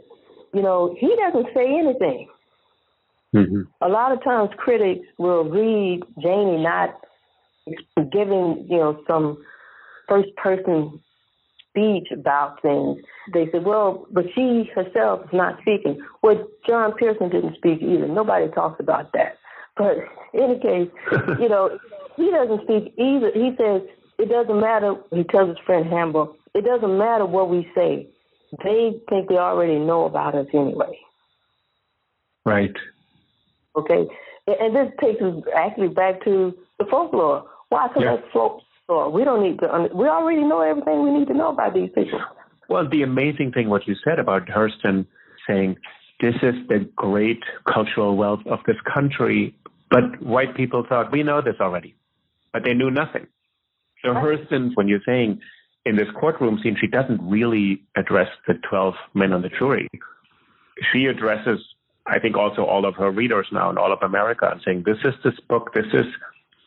[0.53, 2.29] you know, he doesn't say anything.
[3.35, 3.67] Mhm.
[3.81, 6.95] A lot of times critics will read Janie not
[8.11, 9.43] giving, you know, some
[10.09, 11.01] first person
[11.73, 12.99] speech about things.
[13.33, 16.01] They said, well, but she herself is not speaking.
[16.23, 18.07] Well, John Pearson didn't speak either.
[18.07, 19.39] Nobody talks about that.
[19.77, 19.97] But
[20.35, 20.91] in any case,
[21.41, 21.79] you know,
[22.17, 23.33] he doesn't speak either.
[23.35, 23.83] He says,
[24.19, 28.07] it doesn't matter, he tells his friend Hambo, it doesn't matter what we say.
[28.63, 30.99] They think they already know about us anyway.
[32.45, 32.75] Right.
[33.75, 34.07] Okay,
[34.47, 37.49] and this takes us actually back to the folklore.
[37.71, 37.89] Why?
[37.89, 38.17] Because Yeah.
[38.17, 38.33] that's
[38.93, 39.11] folklore.
[39.11, 39.89] We don't need to.
[39.95, 42.21] We already know everything we need to know about these people.
[42.69, 45.07] Well, the amazing thing what you said about Hurston
[45.47, 45.77] saying
[46.21, 49.55] this is the great cultural wealth of this country,
[49.91, 51.95] but white people thought we know this already,
[52.53, 53.27] but they knew nothing.
[54.03, 55.41] So Hurston, when you're saying
[55.85, 59.89] in this courtroom scene, she doesn't really address the 12 men on the jury.
[60.93, 61.59] She addresses,
[62.07, 64.99] I think, also all of her readers now in all of America and saying, this
[65.05, 66.07] is this book, this is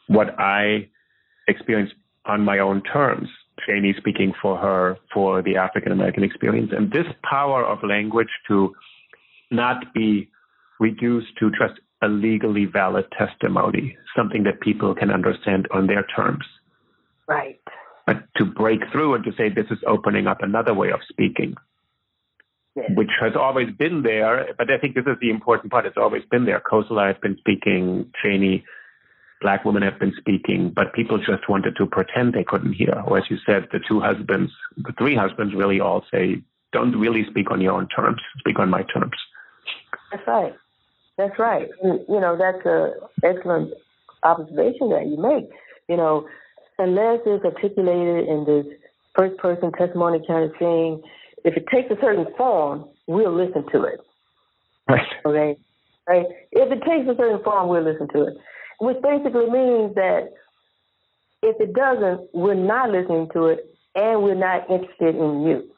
[0.08, 0.90] what I
[1.48, 1.96] experienced
[2.26, 3.30] on my own terms.
[3.66, 6.72] Janie speaking for her, for the African American experience.
[6.76, 8.76] And this power of language to
[9.52, 10.30] not be
[10.80, 16.46] reduced to just a legally valid testimony, something that people can understand on their terms.
[17.28, 17.60] Right.
[18.06, 21.56] But to break through and to say this is opening up another way of speaking,
[22.76, 22.92] Yes.
[22.94, 24.54] which has always been there.
[24.58, 25.86] But I think this is the important part.
[25.86, 26.62] It's always been there.
[26.62, 28.66] Kossola has been speaking, Janie,
[29.42, 33.04] black women have been speaking, but people just wanted to pretend they couldn't hear.
[33.06, 37.26] Or as you said, the two husbands, the three husbands really all say, don't really
[37.30, 39.16] speak on your own terms, speak on my terms.
[40.12, 40.54] That's right.
[41.18, 41.70] That's right.
[41.82, 43.74] And, you know, that's an excellent
[44.24, 45.50] observation that you make.
[45.88, 46.28] You know,
[46.78, 48.66] unless it's articulated in this
[49.16, 51.02] first person testimony kind of thing,
[51.44, 54.00] if it takes a certain form, we'll listen to it.
[54.90, 55.08] Right.
[55.26, 55.58] Okay?
[56.08, 56.26] Right?
[56.52, 58.38] If it takes a certain form, we'll listen to it.
[58.80, 60.34] Which basically means that
[61.42, 65.70] if it doesn't, we're not listening to it and we're not interested in you.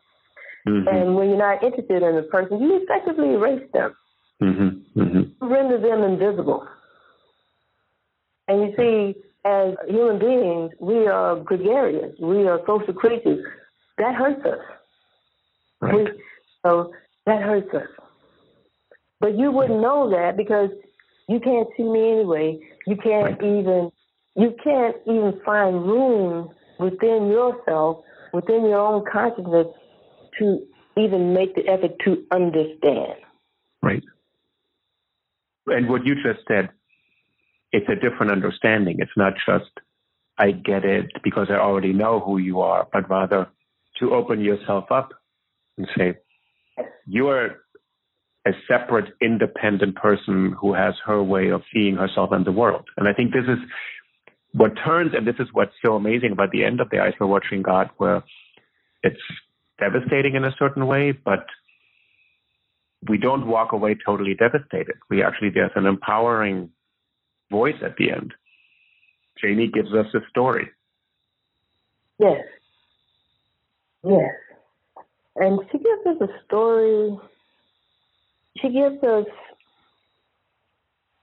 [0.67, 0.87] Mm-hmm.
[0.87, 3.93] And when you're not interested in a person, you effectively erase them.
[4.41, 5.01] Mm-hmm.
[5.01, 5.47] Mm-hmm.
[5.47, 6.67] render them invisible.
[8.47, 12.13] And you see, as human beings, we are gregarious.
[12.21, 13.43] We are social creatures.
[13.97, 14.59] That hurts us.
[15.81, 15.95] Right.
[15.95, 16.07] We,
[16.63, 16.93] so
[17.25, 17.87] that hurts us.
[19.19, 20.69] But you wouldn't know that because
[21.27, 22.59] you can't see me anyway.
[22.85, 23.91] You can't even
[24.35, 26.49] you can't even find room
[26.79, 28.03] within yourself,
[28.33, 29.67] within your own consciousness,
[30.39, 30.59] to
[30.95, 33.15] even make the effort to understand.
[33.81, 34.03] Right.
[35.65, 36.69] And what you just said,
[37.71, 38.97] it's a different understanding.
[38.99, 39.71] It's not just,
[40.37, 43.47] I get it because I already know who you are, but rather
[43.99, 45.13] to open yourself up
[45.77, 46.15] and say,
[47.05, 47.57] you are
[48.47, 52.85] a separate, independent person who has her way of seeing herself and the world.
[52.95, 53.59] And I think this is
[54.53, 57.27] what turns, and this is what's so amazing about the end of the Eyes Were
[57.27, 58.23] Watching God, where
[59.03, 59.21] it's
[59.79, 61.45] devastating in a certain way, but
[63.09, 64.95] we don't walk away totally devastated.
[65.09, 66.69] We actually, there's an empowering
[67.51, 68.33] voice at the end.
[69.41, 70.69] Janie gives us a story.
[72.19, 72.43] Yes.
[74.03, 74.31] Yes.
[75.35, 77.17] And she gives us a story.
[78.61, 79.25] She gives us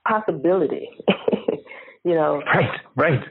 [0.07, 0.89] possibility.
[2.03, 3.21] you know, Right, right.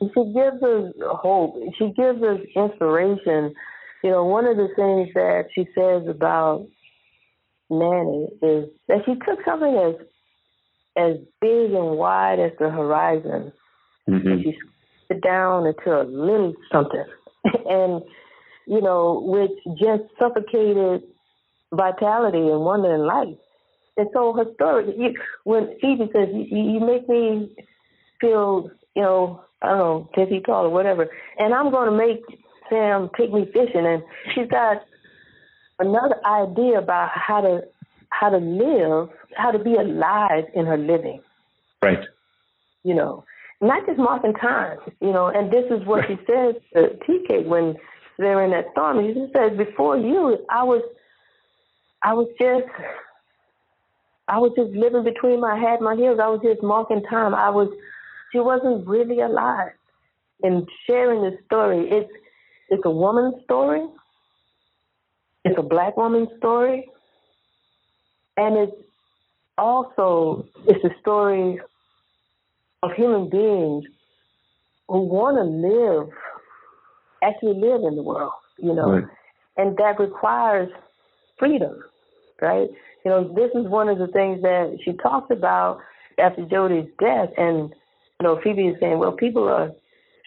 [0.00, 1.54] she gives us hope.
[1.78, 3.54] She gives us inspiration.
[4.02, 6.66] You know, one of the things that she says about
[7.70, 10.06] Nanny is that she took something as
[10.96, 13.52] as big and wide as the horizon
[14.08, 14.28] Mm-hmm.
[14.28, 17.04] and she squeezed it down into a little something,
[17.66, 18.02] and
[18.66, 21.02] you know, which just suffocated
[21.76, 23.36] vitality and wonder in life.
[23.96, 25.14] And so her story, you,
[25.44, 27.50] when Pheoby says, you, you make me
[28.20, 31.08] feel, you know, I don't know, 10 feet tall or whatever,
[31.38, 32.22] and I'm going to make
[32.68, 33.86] Sam take me fishing.
[33.86, 34.02] And
[34.34, 34.78] she's got
[35.78, 37.60] another idea about how to
[38.10, 41.20] how to live, how to be alive in her living
[41.82, 41.98] Right.
[42.84, 43.24] you know,
[43.60, 47.46] not just marking time, you know, and this is what she says to Tea Cake
[47.46, 47.74] when
[48.18, 49.04] they're in that storm.
[49.06, 50.82] She just says, before you, I was,
[52.04, 52.66] I was just,
[54.28, 56.20] I was just living between my head and my heels.
[56.22, 57.34] I was just marking time.
[57.34, 57.68] I was,
[58.32, 59.72] she wasn't really alive.
[60.42, 62.10] And sharing this story, it's,
[62.70, 63.86] it's a woman's story.
[65.44, 66.88] It's a black woman's story.
[68.36, 68.76] And it's
[69.58, 71.60] also, it's a story
[72.82, 73.84] of human beings
[74.88, 76.08] who want to live,
[77.22, 79.04] actually live in the world, you know, Right.
[79.56, 80.70] and that requires
[81.38, 81.82] freedom,
[82.40, 82.68] right?
[83.04, 85.80] You know, this is one of the things that she talks about
[86.18, 87.70] after Jody's death, and
[88.20, 89.70] you know, Pheoby is saying, well, people are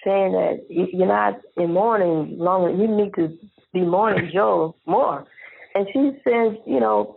[0.04, 2.70] saying that you're not in mourning longer.
[2.70, 3.38] You need to
[3.74, 5.26] be mourning Joe more,
[5.76, 7.16] and she says, you know,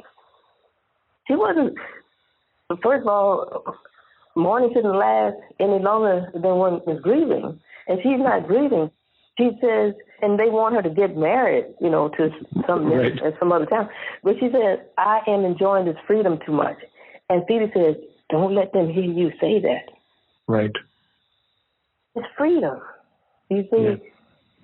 [1.26, 1.76] she wasn't.
[2.82, 3.76] First of all,
[4.36, 7.60] mourning shouldn't last any longer than one is grieving.
[7.88, 8.90] And she's not grieving.
[9.38, 12.30] She says, and they want her to get married, you know, to
[12.66, 13.20] some Right.
[13.22, 13.88] at some other town.
[14.22, 16.76] But she said, I am enjoying this freedom too much.
[17.28, 17.96] And Pheoby says,
[18.28, 19.88] don't let them hear you say that.
[20.46, 20.72] Right.
[22.14, 22.80] It's freedom.
[23.48, 23.96] You see, Yeah.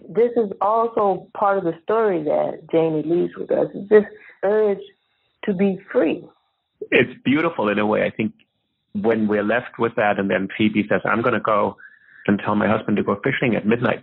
[0.08, 3.68] this is also part of the story that Janie leaves with us.
[3.74, 4.04] It's this
[4.42, 4.82] urge
[5.44, 6.28] to be free.
[6.90, 8.04] It's beautiful in a way.
[8.04, 8.32] I think
[8.92, 11.76] when we're left with that, and then Pheoby says, I'm going to go
[12.26, 14.02] and tell my husband to go fishing at midnight.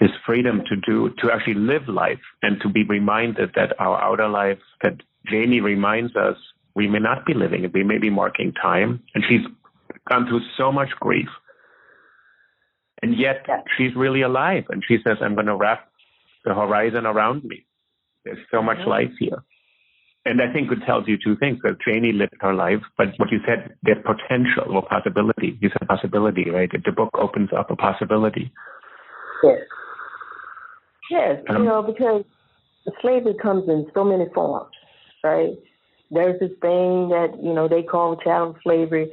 [0.00, 4.28] This freedom to do, to actually live life and to be reminded that our outer
[4.28, 4.94] life, that
[5.30, 6.36] Janie reminds us
[6.74, 9.02] we may not be living it, we may be marking time.
[9.14, 9.42] And she's
[10.08, 11.28] gone through so much grief.
[13.02, 13.62] And yet Yeah.
[13.76, 14.64] she's really alive.
[14.70, 15.88] And she says, I'm going to wrap
[16.44, 17.64] the horizon around me.
[18.24, 19.42] There's so much life here.
[20.26, 21.58] and I think it tells you two things.
[21.62, 25.58] That Janie lived her life, but what you said, there's potential or possibility.
[25.60, 26.70] You said possibility, right?
[26.72, 28.50] The book opens up a possibility.
[29.42, 29.58] Yes.
[31.10, 32.24] Yes, you know, because
[33.02, 34.72] slavery comes in so many forms,
[35.22, 35.52] right?
[36.10, 39.10] There's this thing that, you know, they call chattel slavery,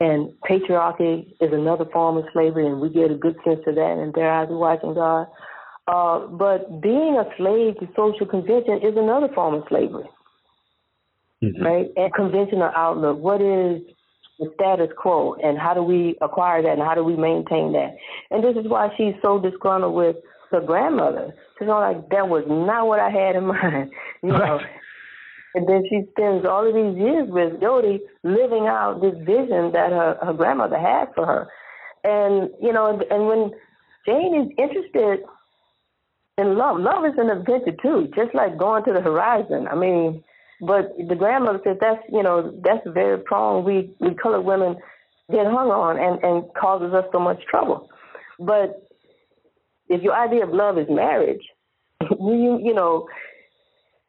[0.00, 3.98] and patriarchy is another form of slavery, and we get a good sense of that
[4.02, 5.26] in Their Eyes Were Watching God.
[5.86, 10.08] Uh, but being a slave to social convention is another form of slavery
[11.44, 11.62] mm-hmm.
[11.62, 11.86] right?
[11.96, 13.18] And conventional outlook.
[13.18, 13.82] What is
[14.38, 17.96] the status quo, and how do we acquire that, and how do we maintain that?
[18.30, 20.16] And this is why she's so disgruntled with
[20.54, 21.34] her grandmother.
[21.58, 23.90] She's all like, that was not what I had in mind,
[24.22, 24.58] you know.
[25.54, 29.90] And then she spends all of these years with Jody living out this vision that
[29.90, 31.48] her, her grandmother had for her.
[32.02, 33.52] And, you know, and when
[34.06, 35.20] Jane is interested
[36.36, 39.68] in love, love is an adventure too, just like going to the horizon.
[39.70, 40.24] I mean,
[40.60, 44.76] but the grandmother says that's you know that's very prone we we colored women
[45.30, 47.88] get hung on and and causes us so much trouble.
[48.38, 48.83] But
[49.88, 51.42] if your idea of love is marriage,
[52.00, 53.06] you you know,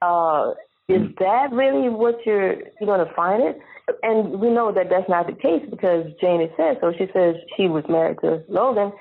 [0.01, 0.51] uh,
[0.87, 3.57] is that really what you're you're going to find it?
[4.01, 6.91] And we know that that's not the case because Janie says so.
[6.97, 8.91] She says she was married to Logan,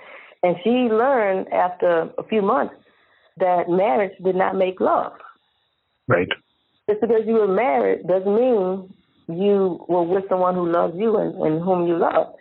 [0.43, 2.75] and she learned after a few months
[3.39, 5.13] that marriage did not make love.
[6.07, 6.29] Right.
[6.89, 8.93] Just because you were married doesn't mean
[9.29, 12.35] you were with someone who loves you and, and whom you love.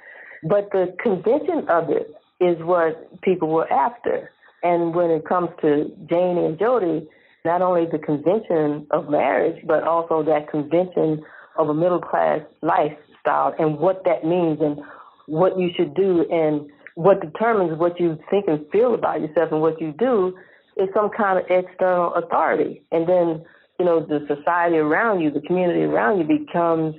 [0.44, 2.14] But the convention of it
[2.44, 4.32] is what people were after.
[4.64, 7.08] And when it comes to Janie and Jody,
[7.46, 11.24] not only the convention of marriage, but also that convention
[11.58, 14.80] of a middle class lifestyle and what that means and
[15.28, 19.62] what you should do and what determines what you think and feel about yourself and
[19.62, 20.36] what you do
[20.78, 22.84] is some kind of external authority.
[22.91, 23.44] And then
[23.80, 26.96] you know, the society around you, the community around you becomes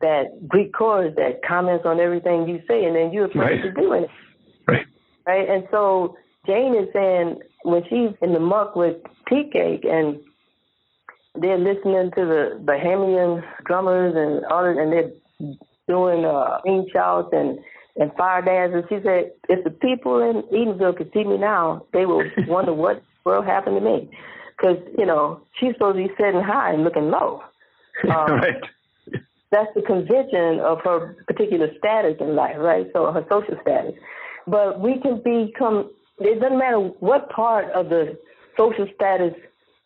[0.00, 3.62] that Greek chorus that comments on everything you say, and then you're afraid right.
[3.62, 4.08] to do it.
[5.28, 5.46] Right.
[5.46, 6.16] And so
[6.46, 8.96] Jane is saying when she's in the muck with
[9.28, 10.18] tea cake and
[11.34, 15.12] they're listening to the Bahamian drummers and all, and they're
[15.86, 17.58] doing uh, ring shouts and
[17.96, 18.84] and fire dances.
[18.88, 23.02] She said, if the people in Eatonville could see me now, they will wonder what
[23.26, 24.08] will happen to me
[24.56, 27.42] because you know she's supposed to be sitting high and looking low.
[28.04, 28.62] Um, right.
[29.50, 32.86] That's the convention of her particular status in life, right?
[32.92, 33.94] So her social status.
[34.48, 35.90] But we can become.
[36.18, 38.18] It doesn't matter what part of the
[38.56, 39.34] social status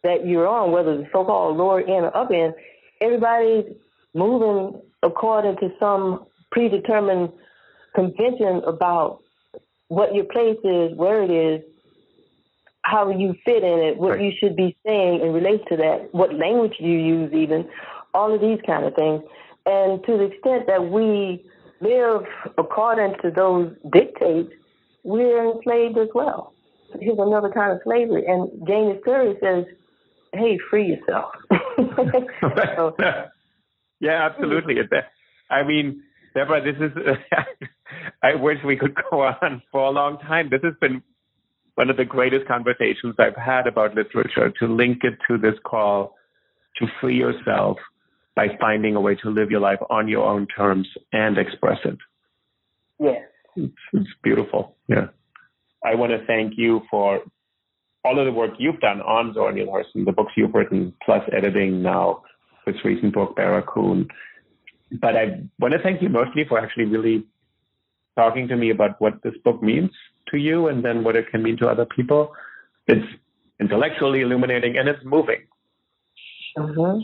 [0.02, 2.54] that you're on, whether the so-called lower end or upper end.
[3.00, 3.74] Everybody's
[4.14, 7.32] moving according to some predetermined
[7.94, 9.20] convention about
[9.88, 11.62] what your place is, where it is,
[12.82, 14.22] how you fit in it, what right.
[14.22, 17.68] you should be saying in relation to that, what language you use, even
[18.14, 19.22] all of these kind of things.
[19.66, 21.44] And to the extent that we
[21.82, 22.22] live
[22.58, 24.52] according to those dictates,
[25.04, 26.54] we're enslaved as well.
[27.00, 28.24] Here's another kind of slavery.
[28.26, 29.64] And James Curry says,
[30.32, 31.32] hey, free yourself.
[32.40, 32.96] so,
[34.00, 34.76] yeah, absolutely.
[34.76, 34.98] Hmm.
[35.50, 36.02] I mean,
[36.34, 36.92] Deborah, this is,
[38.22, 40.48] I wish we could go on for a long time.
[40.50, 41.02] This has been
[41.74, 46.14] one of the greatest conversations I've had about literature to link it to this call
[46.78, 47.78] to free yourself
[48.34, 51.98] by finding a way to live your life on your own terms and express it.
[52.98, 53.22] Yes.
[53.56, 54.76] It's, it's beautiful.
[54.88, 55.08] Yeah.
[55.84, 57.20] I want to thank you for
[58.04, 61.22] all of the work you've done on Zora Neale Hurston, the books you've written, plus
[61.36, 62.22] editing now,
[62.66, 64.08] this recent book, Barracoon.
[65.00, 67.24] But I want to thank you mostly for actually really
[68.16, 69.90] talking to me about what this book means
[70.30, 72.32] to you and then what it can mean to other people.
[72.86, 73.06] It's
[73.60, 75.46] intellectually illuminating and it's moving.
[76.58, 77.00] Mm-hmm.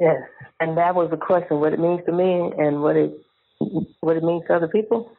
[0.00, 0.22] Yes,
[0.60, 3.12] and that was the question: what it means to me and what it
[4.00, 5.12] what it means to other people.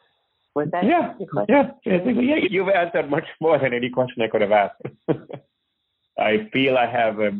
[0.55, 1.13] Was that yeah,
[1.47, 2.35] yeah, yeah.
[2.49, 4.81] You've answered much more than any question I could have asked.
[6.17, 7.31] I feel I have a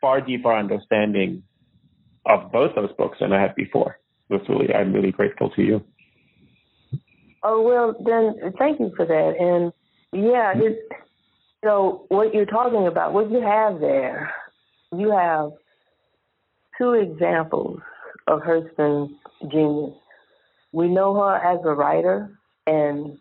[0.00, 1.42] far deeper understanding
[2.26, 3.98] of both those books than I had before.
[4.28, 5.84] So really, I'm really grateful to you.
[7.42, 9.36] Oh well, then thank you for that.
[9.38, 9.72] And
[10.12, 10.80] yeah, it's
[11.62, 13.12] you know what you're talking about.
[13.12, 14.32] What you have there,
[14.92, 15.52] you have
[16.78, 17.80] two examples
[18.26, 19.12] of Hurston's
[19.50, 19.94] genius.
[20.72, 23.18] We know her as a writer, and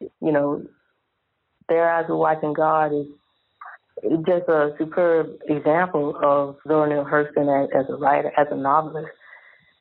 [0.00, 0.64] you know,
[1.68, 3.06] Their Eyes Were Watching God is
[4.26, 9.08] just a superb example of Zora Neale Hurston as, as a writer, as a novelist.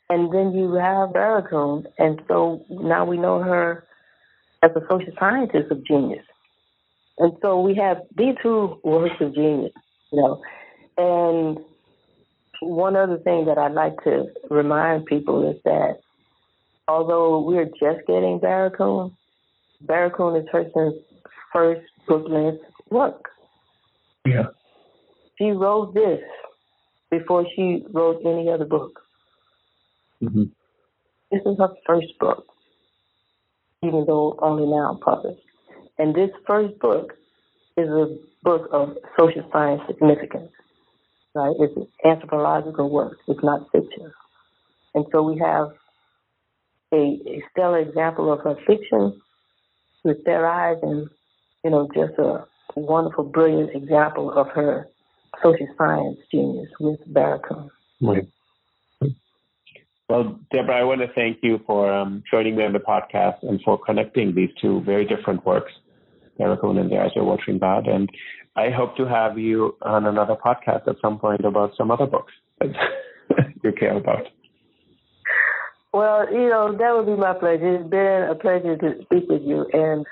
[0.10, 3.86] And then you have Barracoon, and so now we know her
[4.64, 6.26] as a social scientist of genius.
[7.18, 9.72] And so we have these two works of genius,
[10.12, 10.42] you know,
[10.98, 11.58] and
[12.66, 16.00] one other thing that I'd like to remind people is that
[16.88, 19.16] although we're just getting Barracoon,
[19.82, 21.02] Barracoon is Hurston's
[21.54, 23.30] first book length work.
[24.26, 24.48] Yeah.
[25.38, 26.22] She wrote this
[27.12, 29.00] before she wrote any other book.
[30.24, 30.44] Mm-hmm.
[31.32, 32.46] This is her first book,
[33.84, 35.42] even though only now published.
[35.98, 37.14] And this first book
[37.78, 40.52] is a book of social science significance,
[41.36, 41.56] right?
[41.60, 43.18] It's anthropological work.
[43.28, 44.12] It's not fiction.
[44.94, 45.74] And so we have
[46.94, 49.22] a, a stellar example of her fiction
[50.04, 51.10] with their eyes and,
[51.64, 52.46] you know, just a
[52.76, 54.88] wonderful, brilliant example of her
[55.44, 57.70] social science genius with Barracoon.
[58.02, 58.28] Right.
[60.08, 63.60] Well, Deborah, I want to thank you for um, joining me on the podcast and
[63.64, 65.72] for connecting these two very different works,
[66.38, 67.88] Barracoon and the Eyes Are Watching Bad.
[67.88, 68.10] And
[68.56, 72.34] I hope to have you on another podcast at some point about some other books
[72.60, 72.74] that
[73.64, 74.28] you care about.
[75.94, 77.76] Well, you know, that would be my pleasure.
[77.76, 79.66] It's been a pleasure to speak with you.
[79.72, 80.06] And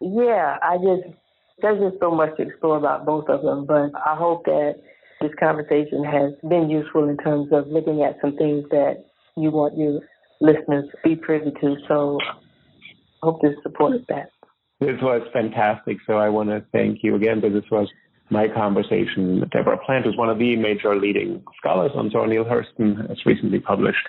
[0.00, 1.16] yeah, I just,
[1.60, 3.66] there's just so much to explore about both of them.
[3.66, 4.76] But I hope that
[5.20, 9.04] this conversation has been useful in terms of looking at some things that
[9.36, 10.00] you want your
[10.40, 11.76] listeners to be privy to.
[11.86, 14.30] So I hope this supported that.
[14.80, 15.98] This was fantastic.
[16.06, 17.88] So I want to thank you again because this was
[18.30, 19.46] my conversation.
[19.52, 23.58] Deborah Plant is one of the major leading scholars on Zora Neale Hurston, has recently
[23.58, 24.08] published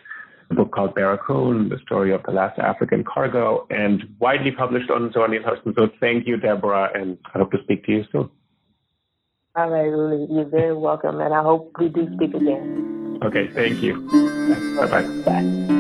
[0.50, 5.12] a book called Barracoon, the story of the last African cargo, and widely published on
[5.12, 5.76] Zora Neale Hurston.
[5.76, 8.30] So thank you, Deborah, and I hope to speak to you soon.
[9.56, 13.20] All right, Uli, you're very welcome, and I hope we do speak again.
[13.24, 14.08] Okay, thank you.
[14.80, 15.02] Bye-bye.
[15.26, 15.78] Bye.